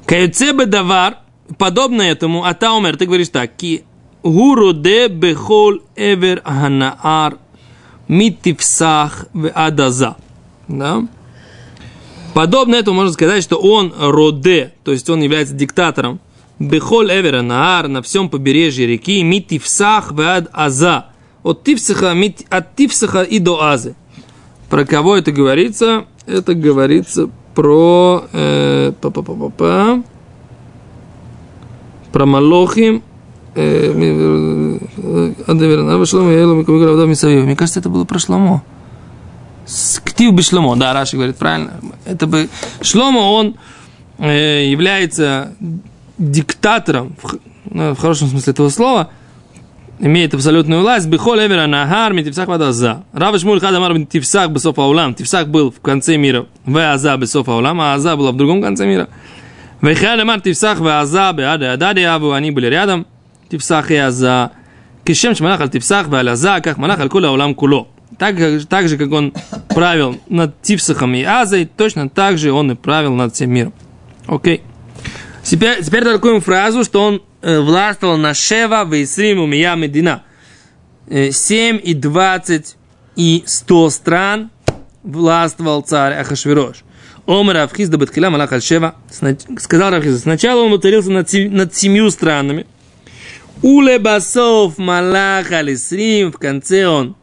Каюце 0.06 0.52
бедавар, 0.52 1.18
подобно 1.58 2.02
этому, 2.02 2.44
а 2.44 2.54
та 2.54 2.74
умер, 2.74 2.96
ты 2.96 3.06
говоришь 3.06 3.28
так, 3.28 3.54
ки 3.56 3.84
гуруде 4.22 5.08
бехол 5.08 5.80
эвер 5.96 6.40
ханаар 6.44 7.36
митивсах 8.08 9.26
в 9.34 9.50
адаза. 9.50 10.16
Да? 10.66 11.06
Подобно 12.34 12.76
этому 12.76 12.96
можно 12.96 13.12
сказать, 13.12 13.42
что 13.42 13.56
он 13.56 13.92
роде, 13.98 14.72
то 14.84 14.92
есть 14.92 15.08
он 15.10 15.22
является 15.22 15.54
диктатором. 15.54 16.20
Бехоль 16.58 17.10
эвера 17.10 17.42
наар 17.42 17.88
на 17.88 18.02
всем 18.02 18.28
побережье 18.28 18.86
реки 18.86 19.22
митивсах 19.22 20.12
в 20.12 20.20
ад 20.20 20.48
аза. 20.52 21.06
От 21.42 21.64
тивсаха, 21.64 22.16
от 22.50 22.76
тивсаха 22.76 23.22
и 23.22 23.38
до 23.38 23.62
азы. 23.62 23.94
Про 24.68 24.84
кого 24.84 25.16
это 25.16 25.32
говорится? 25.32 26.04
Это 26.26 26.54
говорится 26.54 27.30
про 27.54 28.24
э, 28.32 28.92
па 29.00 29.08
-па 29.08 29.22
-па 29.22 29.36
-па 29.36 29.52
-па, 29.56 30.04
про 32.12 32.26
Малохим. 32.26 33.02
э, 33.54 33.92
э, 33.92 34.78
Мисавив. 37.06 37.44
Мне 37.44 37.56
кажется, 37.56 37.80
это 37.80 37.88
было 37.88 38.04
про 38.04 38.18
Шломо. 38.18 38.62
Ктив 40.04 40.32
бы 40.32 40.42
Шломо, 40.42 40.76
да, 40.76 40.92
Раши 40.92 41.16
говорит 41.16 41.36
правильно. 41.36 41.80
Это 42.04 42.26
бы 42.26 42.48
Шломо, 42.80 43.20
он 43.32 43.56
э, 44.18 44.66
является 44.70 45.54
диктатором, 46.18 47.16
ну, 47.70 47.94
в 47.94 47.98
хорошем 47.98 48.28
смысле 48.28 48.52
этого 48.52 48.68
слова, 48.70 49.10
имеет 49.98 50.34
абсолютную 50.34 50.82
власть. 50.82 51.08
Бехоль 51.08 51.46
эвера 51.46 51.66
нагар 51.66 52.12
митивсах 52.12 52.48
вадаза. 52.48 53.04
Рава 53.12 53.38
Шмуль 53.38 53.60
Хадамар 53.60 54.06
тивсах 54.06 54.50
бесоф 54.50 54.78
аулам. 54.78 55.14
Тивсах 55.14 55.48
был 55.48 55.70
в 55.70 55.80
конце 55.80 56.16
мира. 56.16 56.46
В 56.64 56.92
аза 56.92 57.16
бесоф 57.16 57.48
аулам, 57.48 57.80
а 57.80 57.94
аза 57.94 58.16
была 58.16 58.32
в 58.32 58.36
другом 58.36 58.62
конце 58.62 58.86
мира. 58.86 59.08
Вехадамар 59.80 60.40
тивсах 60.40 60.80
в 60.80 60.86
аза 60.86 61.32
беаде 61.32 61.66
ададе 61.66 62.06
аву. 62.06 62.32
Они 62.32 62.50
были 62.50 62.66
рядом. 62.66 63.06
Тивсах 63.50 63.90
и 63.90 63.96
аза. 63.96 64.52
Кишем 65.04 65.34
шманах 65.34 65.60
аль 65.60 65.70
тивсах 65.70 66.08
в 66.08 66.14
аза, 66.14 66.60
как 66.60 66.76
манах 66.78 67.00
аль 67.00 67.08
кула 67.08 67.28
аулам 67.28 67.54
куло. 67.54 67.88
Так, 68.18 68.36
так 68.68 68.88
же, 68.88 68.96
как 68.96 69.12
он 69.12 69.32
правил 69.68 70.18
над 70.28 70.60
Тивсахом 70.62 71.14
и 71.14 71.22
Азой, 71.22 71.66
точно 71.66 72.08
так 72.08 72.36
же 72.36 72.52
он 72.52 72.72
и 72.72 72.74
правил 72.74 73.14
над 73.14 73.34
всем 73.34 73.50
миром. 73.50 73.72
Окей. 74.26 74.62
Теперь, 75.48 75.82
теперь 75.82 76.04
толкуем 76.04 76.42
фразу, 76.42 76.84
что 76.84 77.02
он 77.02 77.22
э, 77.40 77.58
властвовал 77.58 78.18
на 78.18 78.34
Шева, 78.34 78.84
Вейсрим, 78.84 79.40
Умия, 79.40 79.74
Медина. 79.76 80.22
Э, 81.08 81.30
7 81.30 81.80
и 81.82 81.94
20 81.94 82.76
и 83.16 83.44
100 83.46 83.88
стран 83.88 84.50
властвовал 85.02 85.80
царь 85.80 86.12
Ахашвирош. 86.12 86.84
Омар 87.26 87.56
Авхиз 87.56 87.88
да 87.88 87.96
Батхиля 87.96 88.28
Малах 88.28 88.52
Аль-Шева. 88.52 88.94
Сказал 89.58 89.90
Равхиз, 89.90 90.20
сначала 90.20 90.60
он 90.60 90.72
уцарился 90.74 91.10
над, 91.10 91.32
над 91.32 91.74
семью 91.74 92.10
странами. 92.10 92.66
Уле 93.62 93.98
Басов 93.98 94.76
Малах 94.76 95.50
Алисрим. 95.50 96.30
В 96.30 96.36
конце 96.36 96.86
он 96.86 97.16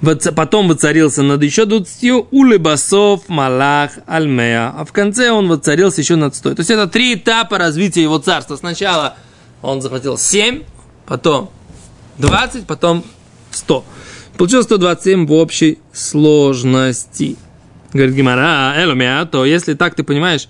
потом 0.00 0.68
воцарился 0.68 1.22
над 1.22 1.42
еще 1.42 1.66
20, 1.66 2.26
улыбасов, 2.30 3.28
малах, 3.28 3.92
альмея. 4.06 4.72
А 4.76 4.84
в 4.84 4.92
конце 4.92 5.30
он 5.30 5.48
воцарился 5.48 6.00
еще 6.00 6.16
над 6.16 6.34
100. 6.34 6.54
То 6.54 6.60
есть 6.60 6.70
это 6.70 6.86
три 6.86 7.14
этапа 7.14 7.58
развития 7.58 8.02
его 8.02 8.18
царства. 8.18 8.56
Сначала 8.56 9.16
он 9.62 9.82
захватил 9.82 10.16
7, 10.16 10.62
потом 11.06 11.50
20, 12.18 12.66
потом 12.66 13.04
100. 13.50 13.84
Получилось 14.36 14.64
127 14.66 15.26
в 15.26 15.32
общей 15.32 15.78
сложности. 15.92 17.36
Говорит 17.92 18.14
Гимара, 18.14 18.74
эломя, 18.76 19.26
то 19.26 19.44
если 19.44 19.74
так 19.74 19.94
ты 19.94 20.02
понимаешь, 20.02 20.48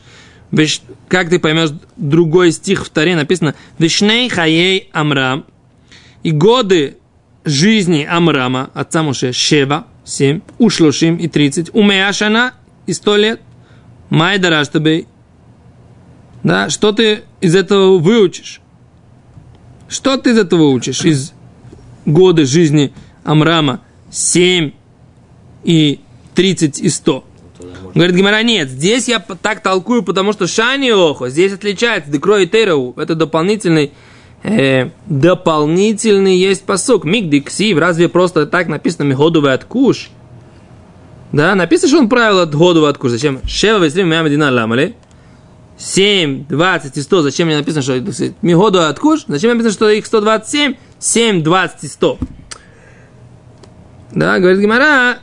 как 1.09 1.31
ты 1.31 1.39
поймешь 1.39 1.71
другой 1.97 2.53
стих 2.53 2.85
в 2.85 2.91
Таре 2.91 3.17
написано 3.17 3.55
«Вишней 3.79 4.29
хаей 4.29 4.91
Амрам» 4.93 5.45
и 6.23 6.33
годы 6.33 6.99
жизни 7.45 8.07
Амрама, 8.09 8.71
отца 8.75 9.03
Моше, 9.03 9.33
Шева, 9.33 9.87
7, 10.05 10.41
Ушлушим 10.59 11.17
и 11.17 11.29
30, 11.29 11.75
Умеашана 11.75 12.55
и 12.87 12.93
100 12.93 13.17
лет, 13.17 13.41
Майдара, 14.11 14.65
чтобы... 14.65 15.07
Да, 16.43 16.71
что 16.71 16.93
ты 16.93 17.23
из 17.41 17.55
этого 17.55 17.99
выучишь? 17.99 18.61
Что 19.89 20.17
ты 20.17 20.31
из 20.31 20.39
этого 20.39 20.69
учишь? 20.69 21.05
Из 21.05 21.33
года 22.07 22.47
жизни 22.47 22.93
Амрама 23.25 23.81
7 24.11 24.73
и 25.65 26.01
30 26.35 26.81
и 26.81 26.89
100. 26.89 27.25
Говорит 27.95 28.17
Гимара, 28.17 28.43
нет, 28.43 28.69
здесь 28.71 29.09
я 29.09 29.19
так 29.19 29.63
толкую, 29.63 30.03
потому 30.03 30.33
что 30.33 30.47
Шани 30.47 30.91
Охо, 30.91 31.29
здесь 31.29 31.53
отличается, 31.53 32.11
Декро 32.11 32.39
и 32.39 32.47
Терау, 32.47 32.95
это 32.97 33.15
дополнительный, 33.15 33.93
э, 34.43 34.91
дополнительный 35.07 36.37
есть 36.37 36.65
посок. 36.65 37.05
Мигди 37.05 37.41
Ксив, 37.41 37.79
разве 37.79 38.09
просто 38.09 38.47
так 38.47 38.69
написано 38.69 39.05
Миходовый 39.05 39.53
откуш? 39.53 40.11
Да, 41.33 41.55
написано, 41.55 41.89
что 41.89 41.99
он 41.99 42.09
правил 42.09 42.41
от 42.41 42.55
Годова 42.55 42.89
откуш. 42.89 43.13
Зачем? 43.13 43.41
Шева 43.47 43.85
Весрим 43.85 44.09
Мя 44.09 44.23
Медина 44.23 44.51
Ламали. 44.51 44.97
7, 45.79 46.47
20 46.47 46.97
и 46.97 47.01
100. 47.01 47.23
Зачем 47.23 47.47
мне 47.47 47.57
написано, 47.57 47.83
что 47.83 47.95
Миходу 48.43 48.83
откуш? 48.83 49.25
Зачем 49.27 49.51
написано, 49.51 49.73
что 49.73 49.89
их 49.89 50.05
127? 50.07 50.75
7, 50.99 51.43
20 51.43 51.85
и 51.85 51.87
100. 51.87 52.19
Да, 54.13 54.39
говорит 54.39 54.61
Гимара, 54.61 55.19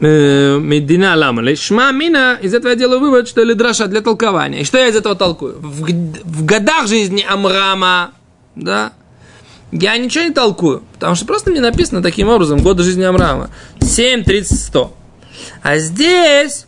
Медина 0.00 1.16
Ламали. 1.16 1.54
Шма 1.54 1.92
Мина, 1.92 2.38
из 2.40 2.54
этого 2.54 2.70
я 2.70 2.76
делаю 2.76 3.00
вывод, 3.00 3.28
что 3.28 3.42
Лидраша 3.42 3.86
для 3.86 4.00
толкования. 4.00 4.60
И 4.60 4.64
что 4.64 4.78
я 4.78 4.88
из 4.88 4.96
этого 4.96 5.14
толкую? 5.14 5.58
В, 5.58 5.82
в 5.82 6.44
годах 6.44 6.86
жизни 6.86 7.24
Амрама, 7.28 8.12
да, 8.54 8.92
я 9.72 9.96
ничего 9.96 10.24
не 10.24 10.32
толкую, 10.32 10.82
потому 10.94 11.16
что 11.16 11.26
просто 11.26 11.50
мне 11.50 11.60
написано 11.60 12.02
таким 12.02 12.28
образом, 12.28 12.60
годы 12.60 12.82
жизни 12.82 13.02
Амрама. 13.02 13.50
7, 13.80 14.24
30, 14.24 14.58
100. 14.58 14.96
А 15.62 15.78
здесь 15.78 16.66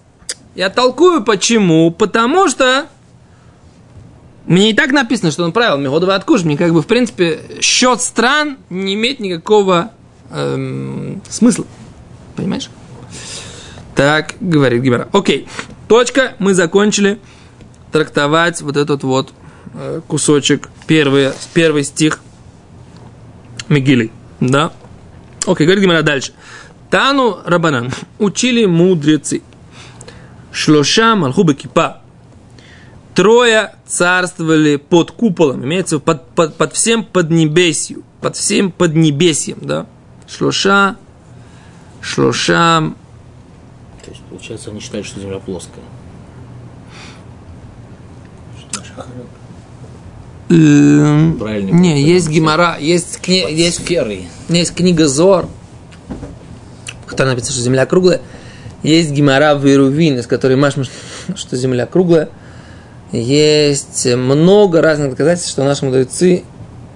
я 0.55 0.71
толкую 0.71 1.23
почему? 1.25 1.91
Потому 1.91 2.49
что 2.49 2.87
мне 4.47 4.71
и 4.71 4.75
так 4.75 4.93
написано, 4.93 5.31
что 5.31 5.45
он 5.45 5.53
правил 5.53 5.77
Меходовый 5.79 6.17
откуш. 6.17 6.43
Мне 6.43 6.57
как 6.57 6.73
бы, 6.73 6.83
в 6.83 6.87
принципе, 6.87 7.41
счет 7.61 8.01
стран 8.01 8.57
не 8.71 8.95
имеет 8.95 9.21
никакого 9.21 9.93
эм, 10.31 11.23
смысла. 11.29 11.67
Понимаешь? 12.35 12.71
Так, 13.99 14.37
говорит 14.41 14.81
Гимара. 14.85 15.09
Окей, 15.13 15.49
точка, 15.89 16.35
мы 16.39 16.55
закончили 16.55 17.19
трактовать 17.91 18.63
вот 18.63 18.77
этот 18.77 19.03
вот 19.03 19.35
э, 19.75 20.03
кусочек, 20.07 20.69
первый, 20.87 21.33
первый 21.53 21.83
стих 21.83 22.21
Мигили. 23.69 24.13
Да? 24.39 24.71
Окей, 25.49 25.67
говорит 25.67 25.83
Гимара 25.83 26.03
дальше. 26.03 26.31
Тану 26.91 27.39
Рабанан. 27.45 27.91
Учили 28.21 28.67
мудрецы. 28.67 29.43
Шлоша 30.53 31.17
Малхуба 31.17 31.55
Кипа. 31.55 32.01
Трое 33.17 33.75
царствовали 33.85 34.77
под 34.77 35.11
куполом, 35.11 35.65
имеется 35.65 35.99
под, 35.99 36.25
под, 36.37 36.55
под 36.55 36.73
всем 36.73 37.03
поднебесью, 37.03 38.05
под 38.21 38.37
всем 38.37 38.71
поднебесьем, 38.71 39.59
да? 39.61 39.87
Шлоша, 40.29 40.95
шлоша, 42.01 42.81
То 42.81 42.85
есть, 42.87 43.08
получается, 44.39 44.71
они 44.71 44.79
считают, 44.79 45.05
что 45.05 45.19
Земля 45.19 45.41
плоская. 45.41 45.83
эм, 50.49 51.39
Правильный 51.39 51.73
не, 51.73 52.03
есть 52.03 52.29
гемора, 52.29 52.79
есть, 52.79 53.19
кни, 53.21 53.53
есть, 53.53 53.83
есть 54.49 54.75
книга 54.75 55.09
Зор, 55.09 55.49
в 57.05 57.07
которой 57.07 57.31
написано, 57.31 57.53
что 57.53 57.63
Земля 57.63 57.85
круглая. 57.85 58.21
Есть 58.85 59.11
гемора 59.11 59.57
в 59.57 59.67
Ирувин, 59.67 60.19
из 60.19 60.29
которой 60.29 60.57
машма, 60.57 60.85
что 61.35 61.57
Земля 61.57 61.87
круглая. 61.87 62.29
Есть 63.11 64.07
много 64.07 64.81
разных 64.81 65.11
доказательств, 65.11 65.51
что 65.51 65.65
наши 65.65 65.85
мудрецы 65.85 66.45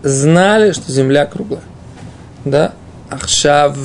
знали, 0.04 0.70
что 0.70 0.92
Земля 0.92 1.26
круглая. 1.26 1.62
Да? 2.44 2.74
Ахшав 3.10 3.76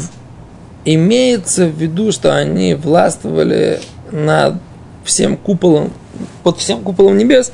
имеется 0.96 1.66
в 1.68 1.78
виду, 1.78 2.12
что 2.12 2.36
они 2.36 2.74
властвовали 2.74 3.82
над 4.12 4.56
всем 5.04 5.36
куполом, 5.36 5.92
под 6.44 6.60
всем 6.60 6.82
куполом 6.82 7.18
небес. 7.18 7.52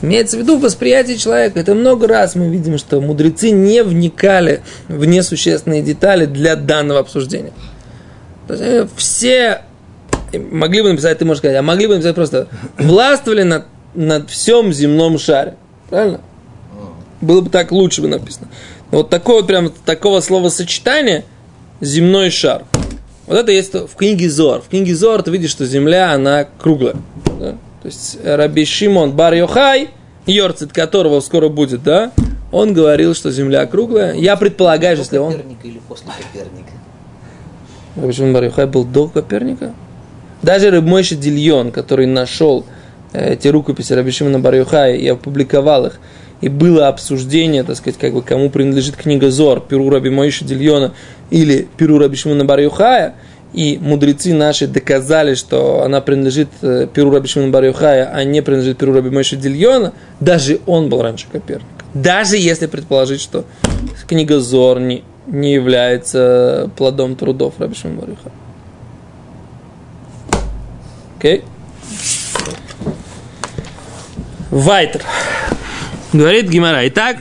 Имеется 0.00 0.36
в 0.36 0.40
виду 0.40 0.58
восприятие 0.58 1.16
человека. 1.18 1.60
Это 1.60 1.74
много 1.74 2.06
раз 2.08 2.34
мы 2.34 2.48
видим, 2.48 2.78
что 2.78 3.00
мудрецы 3.00 3.50
не 3.50 3.82
вникали 3.82 4.62
в 4.88 5.04
несущественные 5.04 5.82
детали 5.82 6.26
для 6.26 6.56
данного 6.56 7.00
обсуждения. 7.00 7.52
То 8.46 8.54
есть 8.54 8.64
э, 8.64 8.88
все 8.96 9.62
могли 10.32 10.82
бы 10.82 10.90
написать, 10.90 11.18
ты 11.18 11.24
можешь 11.24 11.38
сказать, 11.38 11.56
а 11.56 11.62
могли 11.62 11.86
бы 11.86 11.94
написать 11.94 12.14
просто 12.14 12.48
властвовали 12.78 13.42
над, 13.42 13.66
над 13.94 14.30
всем 14.30 14.72
земном 14.72 15.18
шаре. 15.18 15.56
Правильно? 15.90 16.20
Было 17.20 17.40
бы 17.42 17.50
так 17.50 17.72
лучше 17.72 18.02
бы 18.02 18.08
написано. 18.08 18.48
Но 18.90 18.98
вот 18.98 19.10
такое 19.10 19.36
вот 19.36 19.46
прям 19.46 19.70
такого 19.84 20.20
словосочетания 20.20 21.24
земной 21.80 22.30
шар. 22.30 22.64
Вот 23.26 23.38
это 23.38 23.52
есть 23.52 23.74
в 23.74 23.94
книге 23.96 24.28
Зор. 24.28 24.60
В 24.60 24.68
книге 24.68 24.94
Зор 24.94 25.22
ты 25.22 25.30
видишь, 25.30 25.50
что 25.50 25.64
земля, 25.64 26.12
она 26.12 26.46
круглая. 26.58 26.96
Да? 27.38 27.52
То 27.82 27.86
есть 27.88 28.18
Раби 28.24 28.64
Шимон 28.64 29.12
Бар 29.12 29.34
Йохай, 29.34 29.90
Йорцит 30.26 30.72
которого 30.72 31.20
скоро 31.20 31.48
будет, 31.48 31.82
да, 31.82 32.12
он 32.50 32.72
говорил, 32.72 33.14
что 33.14 33.30
земля 33.30 33.66
круглая. 33.66 34.14
Я 34.14 34.36
предполагаю, 34.36 34.96
что 34.96 35.04
если 35.04 35.18
он... 35.18 35.32
Коперника 35.32 35.66
или 35.66 35.80
после 35.88 36.06
Коперника? 36.06 36.72
Раби 37.96 38.12
Шимон 38.12 38.32
Бар 38.32 38.44
Йохай 38.44 38.66
был 38.66 38.84
до 38.84 39.08
Коперника? 39.08 39.74
Даже 40.42 40.70
Рыбмойши 40.70 41.16
Дильон, 41.16 41.72
который 41.72 42.06
нашел 42.06 42.66
э, 43.12 43.32
эти 43.32 43.48
рукописи 43.48 43.94
Раби 43.94 44.10
Шимона 44.10 44.38
Бар 44.38 44.54
Йохая 44.54 44.94
и 44.94 45.08
опубликовал 45.08 45.86
их, 45.86 46.00
и 46.44 46.48
было 46.50 46.88
обсуждение, 46.88 47.62
так 47.64 47.74
сказать, 47.74 47.98
как 47.98 48.12
бы 48.12 48.20
кому 48.20 48.50
принадлежит 48.50 48.96
книга 48.96 49.30
Зор, 49.30 49.60
Перу 49.60 49.88
Раби 49.88 50.10
Моиша 50.10 50.44
Дильона 50.44 50.92
или 51.30 51.66
Перу 51.78 51.98
Раби 51.98 52.16
Шимона 52.16 52.44
Бар 52.44 52.60
Йохая, 52.60 53.14
и 53.54 53.78
мудрецы 53.80 54.34
наши 54.34 54.66
доказали, 54.66 55.36
что 55.36 55.82
она 55.82 56.02
принадлежит 56.02 56.50
э, 56.60 56.86
Перу 56.92 57.10
Раби 57.10 57.28
Шимона 57.28 57.50
Бар 57.50 57.64
Йохая, 57.64 58.10
а 58.12 58.24
не 58.24 58.42
принадлежит 58.42 58.76
Перу 58.76 58.92
Раби 58.92 59.08
Моиша 59.08 59.36
Дильона, 59.36 59.94
даже 60.20 60.60
он 60.66 60.90
был 60.90 61.00
раньше 61.00 61.24
Коперника. 61.32 61.66
Даже 61.94 62.36
если 62.36 62.66
предположить, 62.66 63.22
что 63.22 63.46
книга 64.06 64.38
Зор 64.38 64.80
не, 64.80 65.02
не 65.26 65.54
является 65.54 66.70
плодом 66.76 67.16
трудов 67.16 67.54
Раби 67.56 67.74
Шимона 67.74 68.00
Бар 68.00 68.10
Йохая. 68.10 68.32
Окей? 71.16 71.44
Вайтер. 74.50 75.00
Говорит 76.14 76.48
Гимара. 76.48 76.86
Итак, 76.86 77.16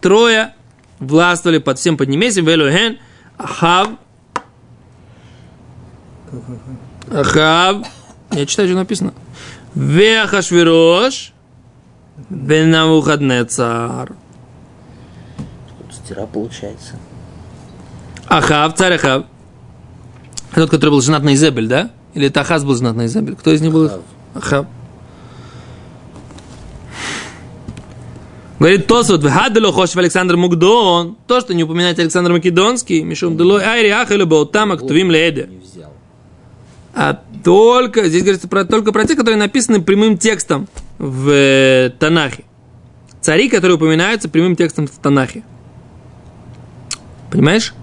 трое 0.00 0.54
властвовали 1.00 1.58
под 1.58 1.78
всем 1.78 1.98
поднемесем. 1.98 2.46
Велуген, 2.46 2.96
Ахав, 3.36 3.90
Ахав. 7.12 7.86
Я 8.32 8.46
читаю, 8.46 8.68
что 8.68 8.78
написано. 8.78 9.12
Вехашвирош, 9.74 11.34
Венавухаднецар. 12.30 14.14
Стира 15.90 16.24
получается. 16.24 16.94
Ахав, 18.28 18.74
царь 18.76 18.94
Ахав. 18.94 19.26
Тот, 20.54 20.70
который 20.70 20.90
был 20.90 21.02
женат 21.02 21.22
на 21.22 21.34
Изабель, 21.34 21.68
да? 21.68 21.90
Или 22.14 22.28
это 22.28 22.40
Ахаз 22.40 22.64
был 22.64 22.74
женат 22.74 22.96
на 22.96 23.04
Изабель? 23.04 23.36
Кто 23.36 23.52
из 23.52 23.60
них 23.60 23.72
был? 23.72 23.86
Ахав. 23.88 24.00
Ахав. 24.34 24.66
Говорит 28.58 28.88
Тосфот, 28.88 29.22
«Вхадело 29.22 29.72
хошев 29.72 29.96
Александр 29.98 30.36
Мукдон». 30.36 31.16
То, 31.28 31.40
что 31.40 31.54
не 31.54 31.62
упоминает 31.62 31.98
Александр 31.98 32.32
Македонский, 32.32 33.02
Мишум 33.02 33.36
Делой, 33.36 33.62
Айри 33.62 33.90
Ахелю 33.90 34.26
Баутама, 34.26 34.76
Ктувим 34.76 35.08
взял. 35.08 35.92
А 36.92 37.22
только, 37.44 38.08
здесь 38.08 38.22
говорится 38.22 38.48
про, 38.48 38.64
только 38.64 38.90
про 38.90 39.04
те, 39.04 39.14
которые 39.14 39.38
написаны 39.38 39.80
прямым 39.80 40.18
текстом 40.18 40.66
в 40.98 41.28
э, 41.30 41.90
Танахе. 42.00 42.44
Цари, 43.20 43.48
которые 43.48 43.76
упоминаются 43.76 44.28
прямым 44.28 44.56
текстом 44.56 44.88
в 44.88 44.98
Танахе. 44.98 45.44
Понимаешь? 47.30 47.74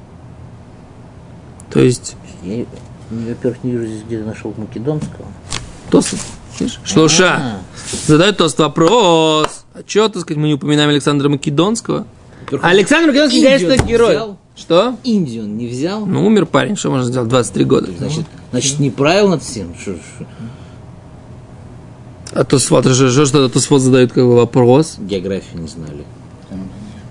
То 1.72 1.80
есть, 1.80 2.16
Я, 2.44 2.66
во-первых, 3.10 3.64
не 3.64 3.72
вижу 3.72 3.86
здесь, 3.86 4.04
где 4.04 4.18
ты 4.20 4.26
нашел 4.26 4.54
Македонского. 4.58 5.28
Видишь? 6.12 6.26
Шлуша. 6.84 7.60
Задает 8.08 8.38
Тост 8.38 8.58
вопрос. 8.60 9.66
А 9.74 9.80
что, 9.86 10.08
так 10.10 10.22
сказать, 10.22 10.38
мы 10.42 10.48
не 10.48 10.54
упоминаем 10.56 10.90
Александра 10.90 11.30
Македонского? 11.30 12.08
Александр 12.62 13.08
Македонский, 13.08 13.44
конечно, 13.44 13.74
он 13.74 13.88
герой. 13.88 14.10
взял? 14.10 14.38
Что? 14.56 14.96
Индию 15.04 15.46
не 15.48 15.68
взял. 15.68 16.06
Ну, 16.06 16.26
умер 16.26 16.46
парень, 16.46 16.76
что 16.78 16.90
можно 16.90 17.06
сделать? 17.06 17.28
23 17.28 17.66
года. 17.66 17.90
Значит, 17.98 18.26
значит 18.52 18.80
неправильно 18.80 19.38
всем. 19.38 19.76
Что, 19.80 19.96
что? 19.96 20.26
А 22.32 22.44
Тосфот, 22.44 22.86
что, 22.86 23.26
что, 23.26 23.50
Тосфот 23.50 23.82
задает 23.82 24.12
как 24.12 24.24
бы 24.24 24.36
вопрос? 24.36 24.96
Географию 25.00 25.62
не 25.62 25.68
знали. 25.68 26.04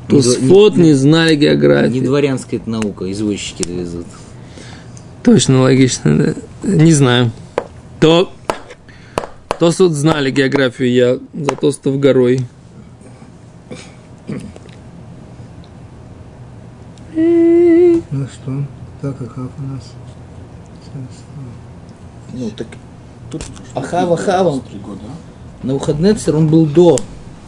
Тосфот 0.09 0.77
не 0.77 0.93
знали 0.93 1.35
Не 1.35 1.41
географии. 1.41 2.01
дворянская 2.01 2.61
это 2.61 2.69
наука, 2.69 3.11
извозчики 3.11 3.63
довезут. 3.63 4.07
Точно, 5.23 5.63
логично. 5.63 6.19
да. 6.19 6.35
Не 6.69 6.93
знаю. 6.93 7.31
То, 8.01 8.31
Тосфот 9.59 9.93
знали 9.93 10.31
географию, 10.31 10.93
я 10.93 11.19
за 11.33 11.57
Тостов 11.57 11.99
горой. 11.99 12.41
Ну 17.15 18.29
что, 18.33 18.65
так 19.01 19.19
как 19.19 19.31
Ахав 19.33 19.51
у 19.59 19.63
нас. 19.63 19.93
Ну, 22.33 22.51
так 22.51 22.67
тут 23.31 23.43
Три 23.43 24.79
года. 24.79 25.01
на 25.63 25.75
Ухаднецер 25.75 26.37
он 26.37 26.49
был 26.49 26.67
до 26.67 26.99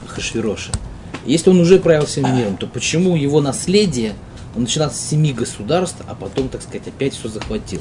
Хашвироша. 0.06 0.72
Если 1.24 1.50
он 1.50 1.60
уже 1.60 1.78
правил 1.80 2.06
всем 2.06 2.24
миром, 2.36 2.56
то 2.56 2.66
почему 2.66 3.16
его 3.16 3.40
наследие, 3.40 4.14
он 4.54 4.62
начинал 4.62 4.90
с 4.90 4.96
семи 4.96 5.32
государств, 5.32 5.98
а 6.06 6.14
потом, 6.14 6.48
так 6.48 6.62
сказать, 6.62 6.86
опять 6.86 7.14
все 7.14 7.28
захватил? 7.28 7.80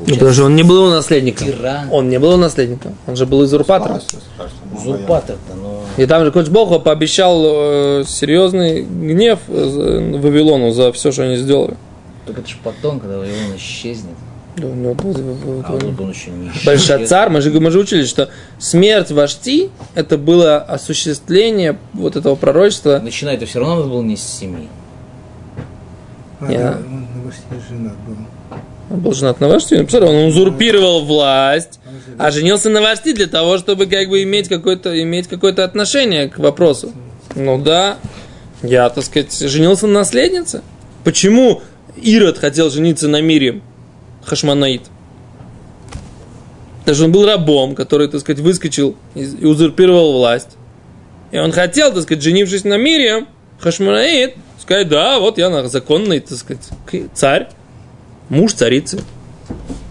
Ну, 0.00 0.14
потому 0.14 0.32
что 0.32 0.44
он 0.44 0.56
не 0.56 0.62
был 0.62 0.76
его 0.86 0.90
наследником. 0.90 1.46
Тиран. 1.46 1.88
Он 1.90 2.08
не 2.08 2.18
был 2.18 2.30
его 2.32 2.40
наследником. 2.40 2.94
Он 3.06 3.16
же 3.16 3.26
был 3.26 3.38
узурпатором. 3.40 4.00
Спасся, 4.00 4.18
страшно, 4.34 4.56
ну, 4.72 4.78
Узурпатор-то, 4.80 5.54
но... 5.54 5.80
И 5.96 6.06
там 6.06 6.24
же 6.24 6.32
Коч 6.32 6.48
Богу 6.48 6.80
пообещал 6.80 7.42
э, 7.44 8.04
серьезный 8.06 8.82
гнев 8.82 9.38
э, 9.48 10.16
Вавилону 10.18 10.72
за 10.72 10.92
все, 10.92 11.12
что 11.12 11.22
они 11.22 11.36
сделали. 11.36 11.76
Только 12.26 12.40
это 12.40 12.50
же 12.50 12.56
потом, 12.64 12.98
когда 13.00 13.18
Вавилон 13.18 13.56
исчезнет. 13.56 14.14
Да, 14.56 14.66
у 14.68 14.74
него 14.74 14.94
вот- 15.00 15.16
вот- 15.18 15.64
А 15.66 15.72
вот 15.72 16.00
он 16.00 16.10
еще 16.10 16.30
не 16.30 16.48
исчез. 16.50 16.64
Большацар, 16.64 17.30
мы 17.30 17.40
же, 17.40 17.50
мы 17.60 17.70
же 17.70 17.78
учили, 17.78 18.04
что 18.04 18.28
смерть 18.58 19.10
Вашти– 19.12 19.70
это 19.94 20.16
было 20.18 20.58
осуществление 20.58 21.76
вот 21.92 22.16
этого 22.16 22.34
пророчества. 22.34 23.00
Начинать-то 23.02 23.46
все 23.46 23.60
равно 23.60 23.76
надо 23.76 23.88
было 23.88 24.02
не 24.02 24.16
с 24.16 24.22
семи. 24.22 24.68
А, 26.40 26.50
Я- 26.52 26.58
да, 26.58 26.78
он 26.86 27.00
на 27.22 27.30
почти 27.30 27.44
женат 27.68 27.96
был. 28.06 28.16
Он 28.94 29.00
был 29.00 29.12
женат 29.12 29.40
на 29.40 29.48
Вашти, 29.48 29.74
он 29.74 30.28
узурпировал 30.28 31.04
власть, 31.04 31.80
а 32.16 32.30
женился 32.30 32.70
на 32.70 32.80
Вашти 32.80 33.12
для 33.12 33.26
того, 33.26 33.58
чтобы 33.58 33.86
как 33.86 34.08
бы 34.08 34.22
иметь 34.22 34.48
какое-то, 34.48 35.02
иметь 35.02 35.26
какое-то 35.26 35.64
отношение 35.64 36.28
к 36.28 36.38
вопросу. 36.38 36.92
Ну 37.34 37.60
да, 37.60 37.98
я, 38.62 38.88
так 38.90 39.02
сказать, 39.02 39.36
женился 39.36 39.88
на 39.88 39.94
наследнице. 39.94 40.62
Почему 41.02 41.60
Ирод 42.00 42.38
хотел 42.38 42.70
жениться 42.70 43.08
на 43.08 43.20
Мире 43.20 43.62
Хашманаид? 44.26 44.82
Даже 46.86 47.06
он 47.06 47.10
был 47.10 47.26
рабом, 47.26 47.74
который, 47.74 48.06
так 48.06 48.20
сказать, 48.20 48.40
выскочил 48.40 48.94
и 49.16 49.44
узурпировал 49.44 50.12
власть. 50.12 50.50
И 51.32 51.38
он 51.38 51.50
хотел, 51.50 51.92
так 51.92 52.04
сказать, 52.04 52.22
женившись 52.22 52.62
на 52.62 52.76
Мире, 52.76 53.26
Хашманаид, 53.58 54.36
сказать, 54.60 54.88
да, 54.88 55.18
вот 55.18 55.36
я 55.36 55.66
законный, 55.66 56.20
так 56.20 56.38
сказать, 56.38 56.62
царь, 57.12 57.48
муж 58.28 58.52
царицы. 58.54 59.00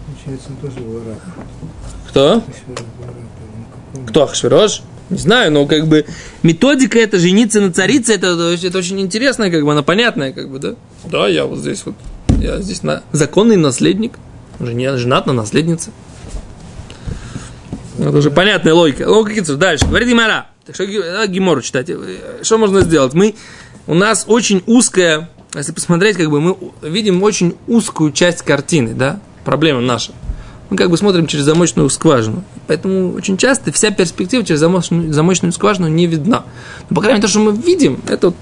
Получается, 0.06 0.48
он 0.50 0.56
тоже 0.56 0.80
был 0.84 1.00
раб. 1.06 1.18
Кто? 2.08 2.42
Ну, 3.94 4.06
Кто 4.06 4.24
Ахшвирош? 4.24 4.82
Не 5.10 5.18
знаю, 5.18 5.52
но 5.52 5.66
как 5.66 5.86
бы 5.86 6.06
методика 6.42 6.98
это 6.98 7.18
жениться 7.18 7.60
на 7.60 7.72
царице, 7.72 8.14
это, 8.14 8.28
это 8.28 8.78
очень 8.78 9.00
интересная, 9.00 9.50
как 9.50 9.62
бы 9.62 9.72
она 9.72 9.82
понятная, 9.82 10.32
как 10.32 10.50
бы, 10.50 10.58
да? 10.58 10.74
Да, 11.04 11.28
я 11.28 11.44
вот 11.44 11.58
здесь 11.58 11.82
вот, 11.84 11.94
я 12.40 12.58
здесь 12.60 12.82
на, 12.82 13.02
законный 13.12 13.56
наследник, 13.56 14.14
женат 14.60 15.26
на 15.26 15.32
наследнице. 15.32 15.90
Это 17.98 18.16
уже 18.16 18.30
понятная 18.30 18.74
логика. 18.74 19.08
Логика 19.08 19.40
Кицур. 19.40 19.56
Дальше. 19.56 19.86
Говорит 19.86 20.08
Гимара. 20.08 20.46
Так 20.66 20.74
что 20.74 20.84
Гимору 21.26 21.62
читать. 21.62 21.88
Э, 21.90 21.96
Что 22.42 22.58
можно 22.58 22.80
сделать? 22.80 23.14
Мы, 23.14 23.34
у 23.86 23.94
нас 23.94 24.24
очень 24.26 24.62
узкая, 24.66 25.30
если 25.58 25.72
посмотреть, 25.72 26.16
как 26.16 26.30
бы 26.30 26.40
мы 26.40 26.56
видим 26.82 27.22
очень 27.22 27.56
узкую 27.66 28.12
часть 28.12 28.42
картины, 28.42 28.94
да? 28.94 29.20
Проблема 29.44 29.80
наша. 29.80 30.12
Мы 30.70 30.76
как 30.76 30.90
бы 30.90 30.96
смотрим 30.96 31.26
через 31.26 31.44
замочную 31.44 31.88
скважину. 31.90 32.42
Поэтому 32.66 33.12
очень 33.12 33.36
часто 33.36 33.70
вся 33.70 33.90
перспектива 33.90 34.44
через 34.44 34.60
замочную, 34.60 35.12
замочную 35.12 35.52
скважину 35.52 35.88
не 35.88 36.06
видна. 36.06 36.44
Но, 36.88 36.96
по 36.96 37.02
крайней 37.02 37.18
мере, 37.18 37.26
то, 37.26 37.28
что 37.28 37.40
мы 37.40 37.52
видим, 37.52 38.00
это, 38.08 38.32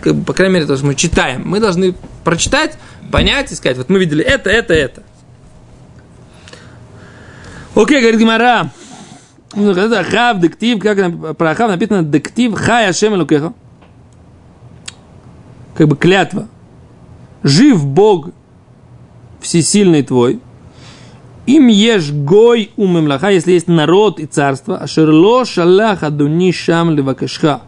как 0.00 0.14
бы, 0.14 0.24
по 0.24 0.32
крайней 0.32 0.54
мере, 0.54 0.66
то, 0.66 0.76
что 0.76 0.86
мы 0.86 0.94
читаем. 0.94 1.42
Мы 1.44 1.60
должны 1.60 1.94
прочитать, 2.24 2.78
понять 3.10 3.52
и 3.52 3.54
сказать, 3.54 3.76
вот 3.76 3.88
мы 3.90 3.98
видели 3.98 4.24
это, 4.24 4.50
это, 4.50 4.74
это. 4.74 5.02
Окей, 7.74 8.00
говорит 8.00 8.20
Гимара. 8.20 8.70
Ну, 9.54 9.70
Ахав, 9.70 10.40
дектив, 10.40 10.80
как 10.80 11.36
про 11.36 11.50
Ахав 11.50 11.68
написано 11.70 12.02
дектив 12.02 12.54
хай 12.54 12.88
Ашем 12.88 13.14
Элукеха. 13.14 13.52
Как 15.74 15.88
бы 15.88 15.96
клятва. 15.96 16.48
Жив 17.42 17.84
Бог 17.86 18.30
всесильный 19.40 20.02
твой. 20.02 20.40
Им 21.46 21.66
ешь 21.66 22.12
гой 22.12 22.70
у 22.76 22.86
мемлаха, 22.86 23.30
если 23.30 23.52
есть 23.52 23.66
народ 23.66 24.20
и 24.20 24.26
царство, 24.26 24.78
ашерло 24.78 25.44
шалах 25.44 26.04
адуни 26.04 26.52
шам 26.52 26.90
левакешха, 26.92 27.62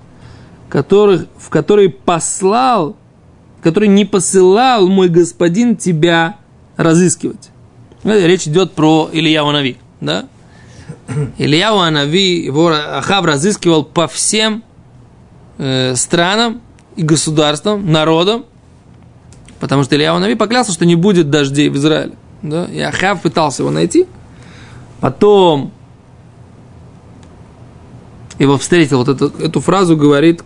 которых, 0.68 1.26
в 1.36 1.50
который 1.50 1.88
послал, 1.88 2.96
который 3.62 3.88
не 3.88 4.04
посылал 4.04 4.86
мой 4.86 5.08
господин 5.08 5.76
тебя 5.76 6.36
разыскивать. 6.76 7.50
Речь 8.04 8.46
идет 8.46 8.72
про 8.72 9.08
Илья 9.12 9.44
Нави, 9.50 9.76
да? 10.00 10.26
Илья 11.38 11.90
Нави, 11.90 12.44
его 12.44 12.68
Ахав 12.68 13.24
разыскивал 13.24 13.84
по 13.84 14.06
всем 14.06 14.62
э, 15.58 15.96
странам 15.96 16.60
и 16.96 17.02
государствам, 17.02 17.90
народам, 17.90 18.44
потому 19.60 19.84
что 19.84 19.96
Илья 19.96 20.18
Нави 20.18 20.34
поклялся, 20.34 20.72
что 20.72 20.86
не 20.86 20.94
будет 20.94 21.30
дождей 21.30 21.68
в 21.68 21.76
Израиле. 21.76 22.14
Да? 22.42 22.66
И 22.66 22.78
Ахав 22.80 23.22
пытался 23.22 23.62
его 23.62 23.70
найти. 23.70 24.06
Потом 25.00 25.72
его 28.38 28.58
встретил, 28.58 28.98
вот 28.98 29.08
эту, 29.08 29.26
эту 29.38 29.60
фразу 29.60 29.96
говорит, 29.96 30.42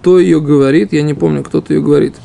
кто 0.00 0.18
ее 0.18 0.40
говорит, 0.40 0.92
я 0.92 1.02
не 1.02 1.14
помню, 1.14 1.42
кто-то 1.42 1.72
ее 1.72 1.80
говорит. 1.80 2.16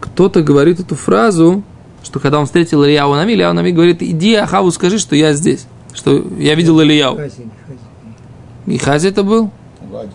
Кто-то 0.00 0.42
говорит 0.42 0.80
эту 0.80 0.94
фразу, 0.94 1.62
что 2.02 2.20
когда 2.20 2.38
он 2.38 2.46
встретил 2.46 2.84
Ильяу 2.84 3.14
Нави, 3.14 3.34
Ильяу 3.34 3.52
Нави 3.52 3.72
говорит, 3.72 4.02
иди 4.02 4.34
Ахаву 4.34 4.70
скажи, 4.70 4.98
что 4.98 5.14
я 5.16 5.32
здесь, 5.32 5.66
что 5.92 6.24
я 6.38 6.54
видел 6.54 6.80
Ильяу. 6.80 7.16
Хази, 7.16 8.78
хази. 8.78 9.08
Это 9.08 9.22
был? 9.22 9.50
Вади, 9.90 10.12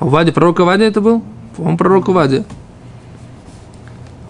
А 0.00 0.06
Вади, 0.06 0.32
пророк 0.32 0.58
Вади 0.60 0.84
это 0.84 1.00
был? 1.00 1.22
Он 1.58 1.76
пророк 1.76 2.08
Вади. 2.08 2.44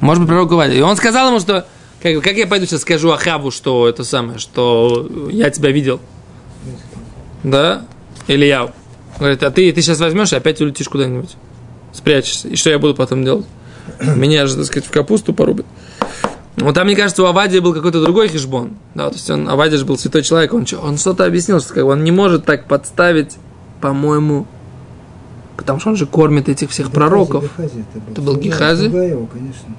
Может 0.01 0.23
быть, 0.23 0.29
пророк 0.29 0.51
Вади. 0.53 0.79
И 0.79 0.83
он 0.83 0.97
сказал 0.97 1.29
ему, 1.29 1.41
что 1.41 1.65
как, 2.03 2.23
как 2.23 2.35
я 2.35 2.47
пойду 2.47 2.67
сейчас 2.67 2.81
скажу 2.81 3.11
Ахаву, 3.11 3.51
что 3.51 3.89
это 3.89 4.05
самое, 4.05 4.39
что 4.39 5.09
я 5.31 5.51
тебя 5.51 5.71
видел. 5.71 6.01
Да? 7.45 7.85
Ильяу. 8.27 8.73
Говорит, 9.19 9.43
а 9.43 9.51
ты, 9.51 9.71
ты 9.73 9.81
сейчас 9.83 10.01
возьмешь 10.01 10.33
и 10.33 10.37
опять 10.37 10.61
улетишь 10.61 10.89
куда-нибудь. 10.89 11.37
Спрячешься. 11.93 12.49
И 12.49 12.57
что 12.57 12.71
я 12.71 12.79
буду 12.79 12.95
потом 12.95 13.25
делать? 13.25 13.47
Меня 14.01 14.47
же, 14.47 14.57
так 14.57 14.65
сказать, 14.65 14.89
в 14.89 14.91
капусту 14.91 15.33
порубят. 15.33 15.67
Вот 16.57 16.75
там, 16.75 16.87
мне 16.87 16.97
кажется, 16.97 17.23
у 17.23 17.27
Авадия 17.27 17.61
был 17.61 17.75
какой-то 17.75 18.03
другой 18.03 18.29
хижбон. 18.29 18.77
Да, 18.95 19.09
то 19.09 19.15
есть 19.15 19.31
он, 19.31 19.49
Авадия 19.49 19.77
же 19.77 19.85
был 19.85 19.97
святой 19.97 20.23
человек, 20.23 20.53
он, 20.53 20.67
он 20.83 20.99
что-то 20.99 21.25
объяснил, 21.25 21.61
что 21.61 21.85
он 21.85 22.03
не 22.03 22.11
может 22.11 22.45
так 22.45 22.67
подставить, 22.67 23.37
по-моему, 23.81 24.47
потому 25.61 25.79
что 25.79 25.91
он 25.91 25.97
же 25.97 26.07
кормит 26.07 26.49
этих 26.49 26.71
всех 26.71 26.91
пророков. 26.91 27.45
Гехази 27.45 27.85
это 27.91 28.01
был. 28.01 28.13
Это 28.13 28.21
был 28.23 28.33
Слуга- 28.35 28.43
Гехази? 28.43 28.85
его, 28.85 29.27
конечно. 29.27 29.77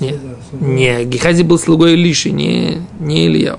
Нет, 0.00 0.18
Слуга- 0.50 0.66
не, 0.66 1.04
Гехази 1.04 1.42
был 1.42 1.58
слугой 1.58 1.94
Илиши, 1.94 2.30
не, 2.30 2.82
не 2.98 3.26
Илья. 3.26 3.58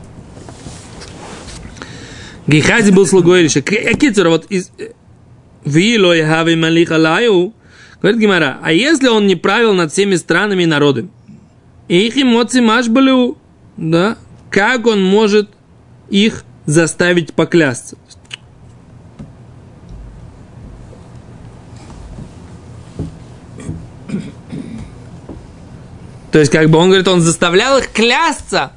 Гехази 2.47 2.91
был 2.91 3.05
слугой 3.07 3.41
Илиши. 3.41 3.61
Кицура, 3.61 4.29
вот 4.29 4.45
из... 4.49 4.71
Вилой 5.65 6.23
хави 6.23 6.55
малих 6.57 6.91
алаю, 6.91 7.53
говорит 8.01 8.19
Гимара, 8.19 8.57
а 8.61 8.73
если 8.73 9.07
он 9.07 9.27
не 9.27 9.37
правил 9.37 9.73
над 9.73 9.93
всеми 9.93 10.15
странами 10.15 10.63
и 10.63 10.65
народами? 10.65 11.07
Их 11.87 12.17
эмоции 12.17 12.59
машбалю, 12.59 13.37
да? 13.77 14.17
Как 14.49 14.85
он 14.87 15.01
может 15.01 15.49
их 16.09 16.43
заставить 16.65 17.33
поклясться? 17.33 17.95
То 26.33 26.39
есть, 26.39 26.51
как 26.51 26.67
бы 26.71 26.79
он 26.79 26.87
говорит, 26.87 27.07
он 27.07 27.21
заставлял 27.21 27.77
их 27.77 27.91
клясться, 27.91 28.71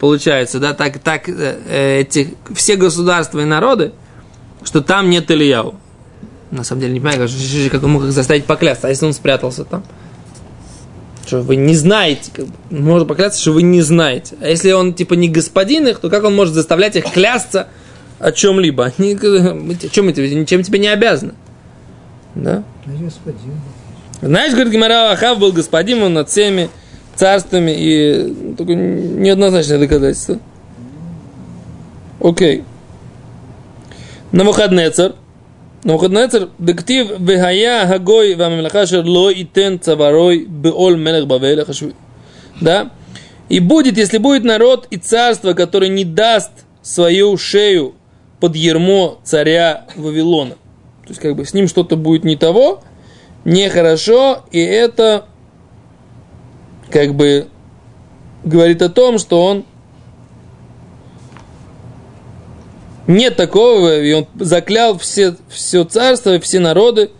получается, 0.00 0.58
да, 0.58 0.74
так, 0.74 0.98
так 0.98 1.28
э, 1.28 2.00
эти, 2.00 2.34
все 2.52 2.74
государства 2.74 3.38
и 3.38 3.44
народы, 3.44 3.92
что 4.64 4.80
там 4.80 5.08
нет 5.08 5.30
Ильяу. 5.30 5.76
На 6.50 6.64
самом 6.64 6.80
деле, 6.80 6.94
не 6.94 6.98
понимаю, 6.98 7.28
как, 7.70 7.84
он 7.84 7.92
мог 7.92 8.02
их 8.02 8.10
заставить 8.10 8.44
поклясться, 8.44 8.88
а 8.88 8.90
если 8.90 9.06
он 9.06 9.12
спрятался 9.12 9.64
там? 9.64 9.84
Что 11.24 11.42
вы 11.42 11.54
не 11.54 11.76
знаете, 11.76 12.32
как 12.32 12.46
бы, 12.46 12.54
можно 12.70 13.06
поклясться, 13.06 13.40
что 13.40 13.52
вы 13.52 13.62
не 13.62 13.82
знаете. 13.82 14.34
А 14.40 14.48
если 14.48 14.72
он, 14.72 14.92
типа, 14.92 15.14
не 15.14 15.28
господин 15.28 15.86
их, 15.86 16.00
то 16.00 16.10
как 16.10 16.24
он 16.24 16.34
может 16.34 16.54
заставлять 16.54 16.96
их 16.96 17.04
клясться 17.04 17.68
о 18.18 18.32
чем-либо? 18.32 18.92
Они, 18.98 19.16
те- 19.80 19.90
чем 19.90 20.08
это, 20.08 20.22
ничем 20.22 20.64
тебе 20.64 20.80
не 20.80 20.88
обязаны. 20.88 21.34
Да? 22.34 22.64
Господин. 22.84 23.60
Знаешь, 24.22 24.52
говорит 24.52 24.72
Гимара, 24.72 25.12
Ахав 25.12 25.38
был 25.38 25.52
господином 25.52 26.12
над 26.12 26.28
всеми 26.28 26.68
царствами 27.14 27.72
и 27.76 28.54
такое 28.56 28.76
неоднозначное 28.76 29.78
доказательство. 29.78 30.38
Окей. 32.20 32.64
Навуходнецар. 34.32 35.14
Навуходнецар, 35.84 36.50
дектив 36.58 37.18
вегая 37.18 37.86
хагой 37.86 38.34
вамемлаха 38.34 38.86
шер 38.86 39.04
ло 39.04 39.32
итен 39.32 39.80
цаварой 39.80 40.44
беол 40.44 40.96
мелех 40.96 41.66
хашви. 41.66 41.94
Да? 42.60 42.90
И 43.48 43.58
будет, 43.60 43.96
если 43.96 44.18
будет 44.18 44.44
народ 44.44 44.86
и 44.90 44.98
царство, 44.98 45.54
которое 45.54 45.88
не 45.88 46.04
даст 46.04 46.52
свою 46.82 47.36
шею 47.38 47.94
под 48.38 48.54
ермо 48.54 49.18
царя 49.24 49.86
Вавилона. 49.96 50.54
То 51.04 51.08
есть, 51.08 51.20
как 51.20 51.34
бы 51.34 51.44
с 51.44 51.54
ним 51.54 51.66
что-то 51.66 51.96
будет 51.96 52.24
не 52.24 52.36
того, 52.36 52.82
нехорошо, 53.44 54.44
и 54.50 54.60
это 54.60 55.26
как 56.90 57.14
бы 57.14 57.48
говорит 58.44 58.82
о 58.82 58.88
том, 58.88 59.18
что 59.18 59.44
он 59.44 59.64
нет 63.06 63.36
такого, 63.36 64.00
и 64.00 64.12
он 64.12 64.26
заклял 64.38 64.98
все, 64.98 65.36
все 65.48 65.84
царство, 65.84 66.38
все 66.40 66.60
народы, 66.60 67.10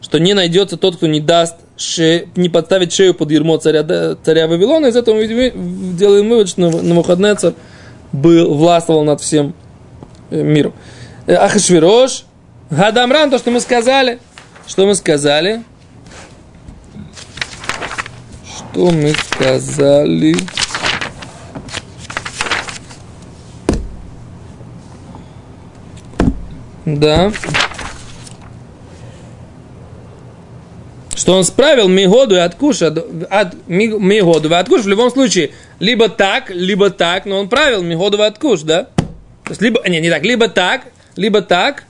что 0.00 0.18
не 0.18 0.34
найдется 0.34 0.76
тот, 0.76 0.96
кто 0.96 1.06
не 1.06 1.20
даст, 1.20 1.56
ше, 1.76 2.28
не 2.36 2.48
подставит 2.48 2.92
шею 2.92 3.14
под 3.14 3.30
ермо 3.30 3.58
царя, 3.58 4.16
царя 4.22 4.46
Вавилона. 4.46 4.86
Из 4.86 4.96
этого 4.96 5.16
мы 5.16 5.26
делаем 5.26 6.28
вывод, 6.28 6.48
что 6.48 6.70
Навуходнецар 6.70 7.54
был, 8.12 8.54
властвовал 8.54 9.04
над 9.04 9.20
всем 9.20 9.54
э, 10.30 10.42
миром. 10.42 10.72
Э, 11.26 11.34
Ахашвирош, 11.34 12.24
Гадамран, 12.70 13.30
то, 13.30 13.38
что 13.38 13.50
мы 13.50 13.60
сказали, 13.60 14.18
что 14.66 14.86
мы 14.86 14.94
сказали? 14.94 15.62
Что 18.44 18.90
мы 18.90 19.14
сказали? 19.14 20.36
Да. 26.84 27.32
Что 31.16 31.34
он 31.34 31.44
справил 31.44 31.88
Мигоду 31.88 32.34
и 32.34 32.38
Откуша, 32.38 32.88
от, 33.30 33.54
Ми- 33.66 33.86
Мигоду 33.86 34.50
и 34.50 34.54
Откуш 34.54 34.82
в 34.82 34.88
любом 34.88 35.10
случае, 35.10 35.52
либо 35.78 36.08
так, 36.08 36.50
либо 36.50 36.90
так, 36.90 37.24
но 37.24 37.38
он 37.38 37.48
правил 37.48 37.82
Мигоду 37.82 38.18
и 38.18 38.22
Откуш, 38.22 38.60
да? 38.62 38.88
То 39.44 39.50
есть, 39.50 39.62
либо, 39.62 39.80
не, 39.88 40.00
не 40.00 40.10
так, 40.10 40.22
либо 40.24 40.48
так, 40.48 40.82
либо 41.16 41.40
так, 41.40 41.84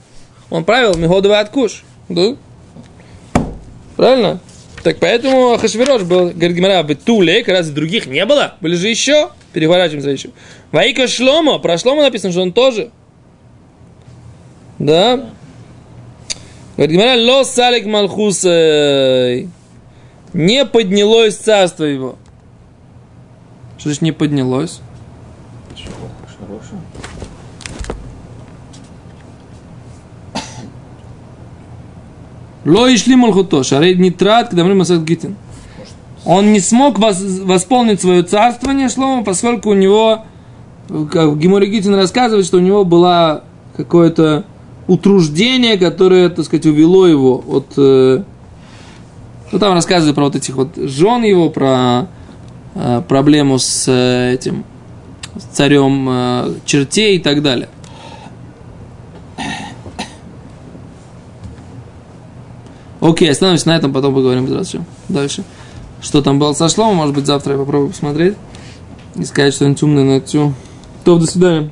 он 0.49 0.63
правил 0.63 0.95
Мигоду 0.95 1.29
и 1.29 1.33
Откуш, 1.33 1.83
да? 2.07 2.35
Правильно? 3.95 4.39
Так 4.83 4.99
поэтому 4.99 5.53
Ахашвирош 5.53 6.03
был, 6.03 6.29
говорит 6.29 6.55
Гимара, 6.55 6.83
в 6.83 6.95
Туле, 6.95 7.43
разве 7.47 7.73
других 7.73 8.05
не 8.05 8.25
было? 8.25 8.55
Были 8.61 8.75
же 8.75 8.87
еще? 8.87 9.29
Переворачиваемся 9.51 10.09
еще. 10.09 10.29
Ваика 10.71 11.07
Шломо, 11.07 11.59
про 11.59 11.77
Шломо 11.77 12.03
написано, 12.03 12.31
что 12.31 12.41
он 12.41 12.51
тоже. 12.53 12.91
Да? 14.77 15.29
Говорит 16.77 16.95
Гимара, 16.95 17.17
ло 17.17 17.43
салик 17.43 17.85
малхус 17.85 18.43
не 20.33 20.65
поднялось 20.65 21.35
царство 21.35 21.85
его. 21.85 22.17
Что 23.77 23.89
значит 23.89 24.01
не 24.01 24.11
поднялось? 24.11 24.81
Ло 32.65 32.93
ишли 32.93 33.15
малхуто, 33.15 33.63
шарей 33.63 33.95
нитрат, 33.95 34.49
когда 34.49 34.63
мы 34.63 34.83
гитин. 34.83 35.35
Он 36.25 36.51
не 36.51 36.59
смог 36.59 36.97
вос- 36.97 37.43
восполнить 37.45 38.01
свое 38.01 38.23
царствование 38.23 38.89
Шлома, 38.89 39.23
поскольку 39.23 39.69
у 39.69 39.73
него, 39.75 40.23
как 41.11 41.37
Гимори 41.37 41.67
Гитин 41.67 41.93
рассказывает, 41.93 42.45
что 42.47 42.57
у 42.57 42.61
него 42.61 42.83
было 42.83 43.43
какое-то 43.77 44.45
утруждение, 44.87 45.77
которое, 45.77 46.29
так 46.29 46.45
сказать, 46.45 46.65
увело 46.65 47.05
его 47.05 47.43
от... 47.47 47.67
э, 47.77 48.23
Ну, 49.51 49.59
там 49.59 49.73
рассказывают 49.73 50.15
про 50.15 50.23
вот 50.25 50.35
этих 50.35 50.55
вот 50.55 50.75
жен 50.75 51.23
его, 51.23 51.51
про 51.51 52.07
э, 52.73 53.01
проблему 53.07 53.59
с 53.59 53.85
э, 53.87 54.33
этим 54.33 54.63
с 55.37 55.43
царем 55.55 56.07
э, 56.09 56.53
чертей 56.65 57.17
и 57.17 57.19
так 57.19 57.43
далее. 57.43 57.69
Окей, 63.01 63.29
остановимся 63.29 63.67
на 63.67 63.75
этом, 63.75 63.93
потом 63.93 64.13
поговорим 64.13 64.47
дальше. 65.09 65.43
Что 66.01 66.21
там 66.21 66.39
было 66.39 66.53
со 66.53 66.69
шломом, 66.69 66.97
может 66.97 67.15
быть, 67.15 67.25
завтра 67.25 67.53
я 67.53 67.59
попробую 67.59 67.89
посмотреть 67.89 68.35
и 69.15 69.25
сказать 69.25 69.53
что-нибудь 69.53 69.83
умное 69.83 70.03
на 70.03 70.11
эту. 70.17 70.53
То, 71.03 71.17
до 71.17 71.25
свидания. 71.25 71.71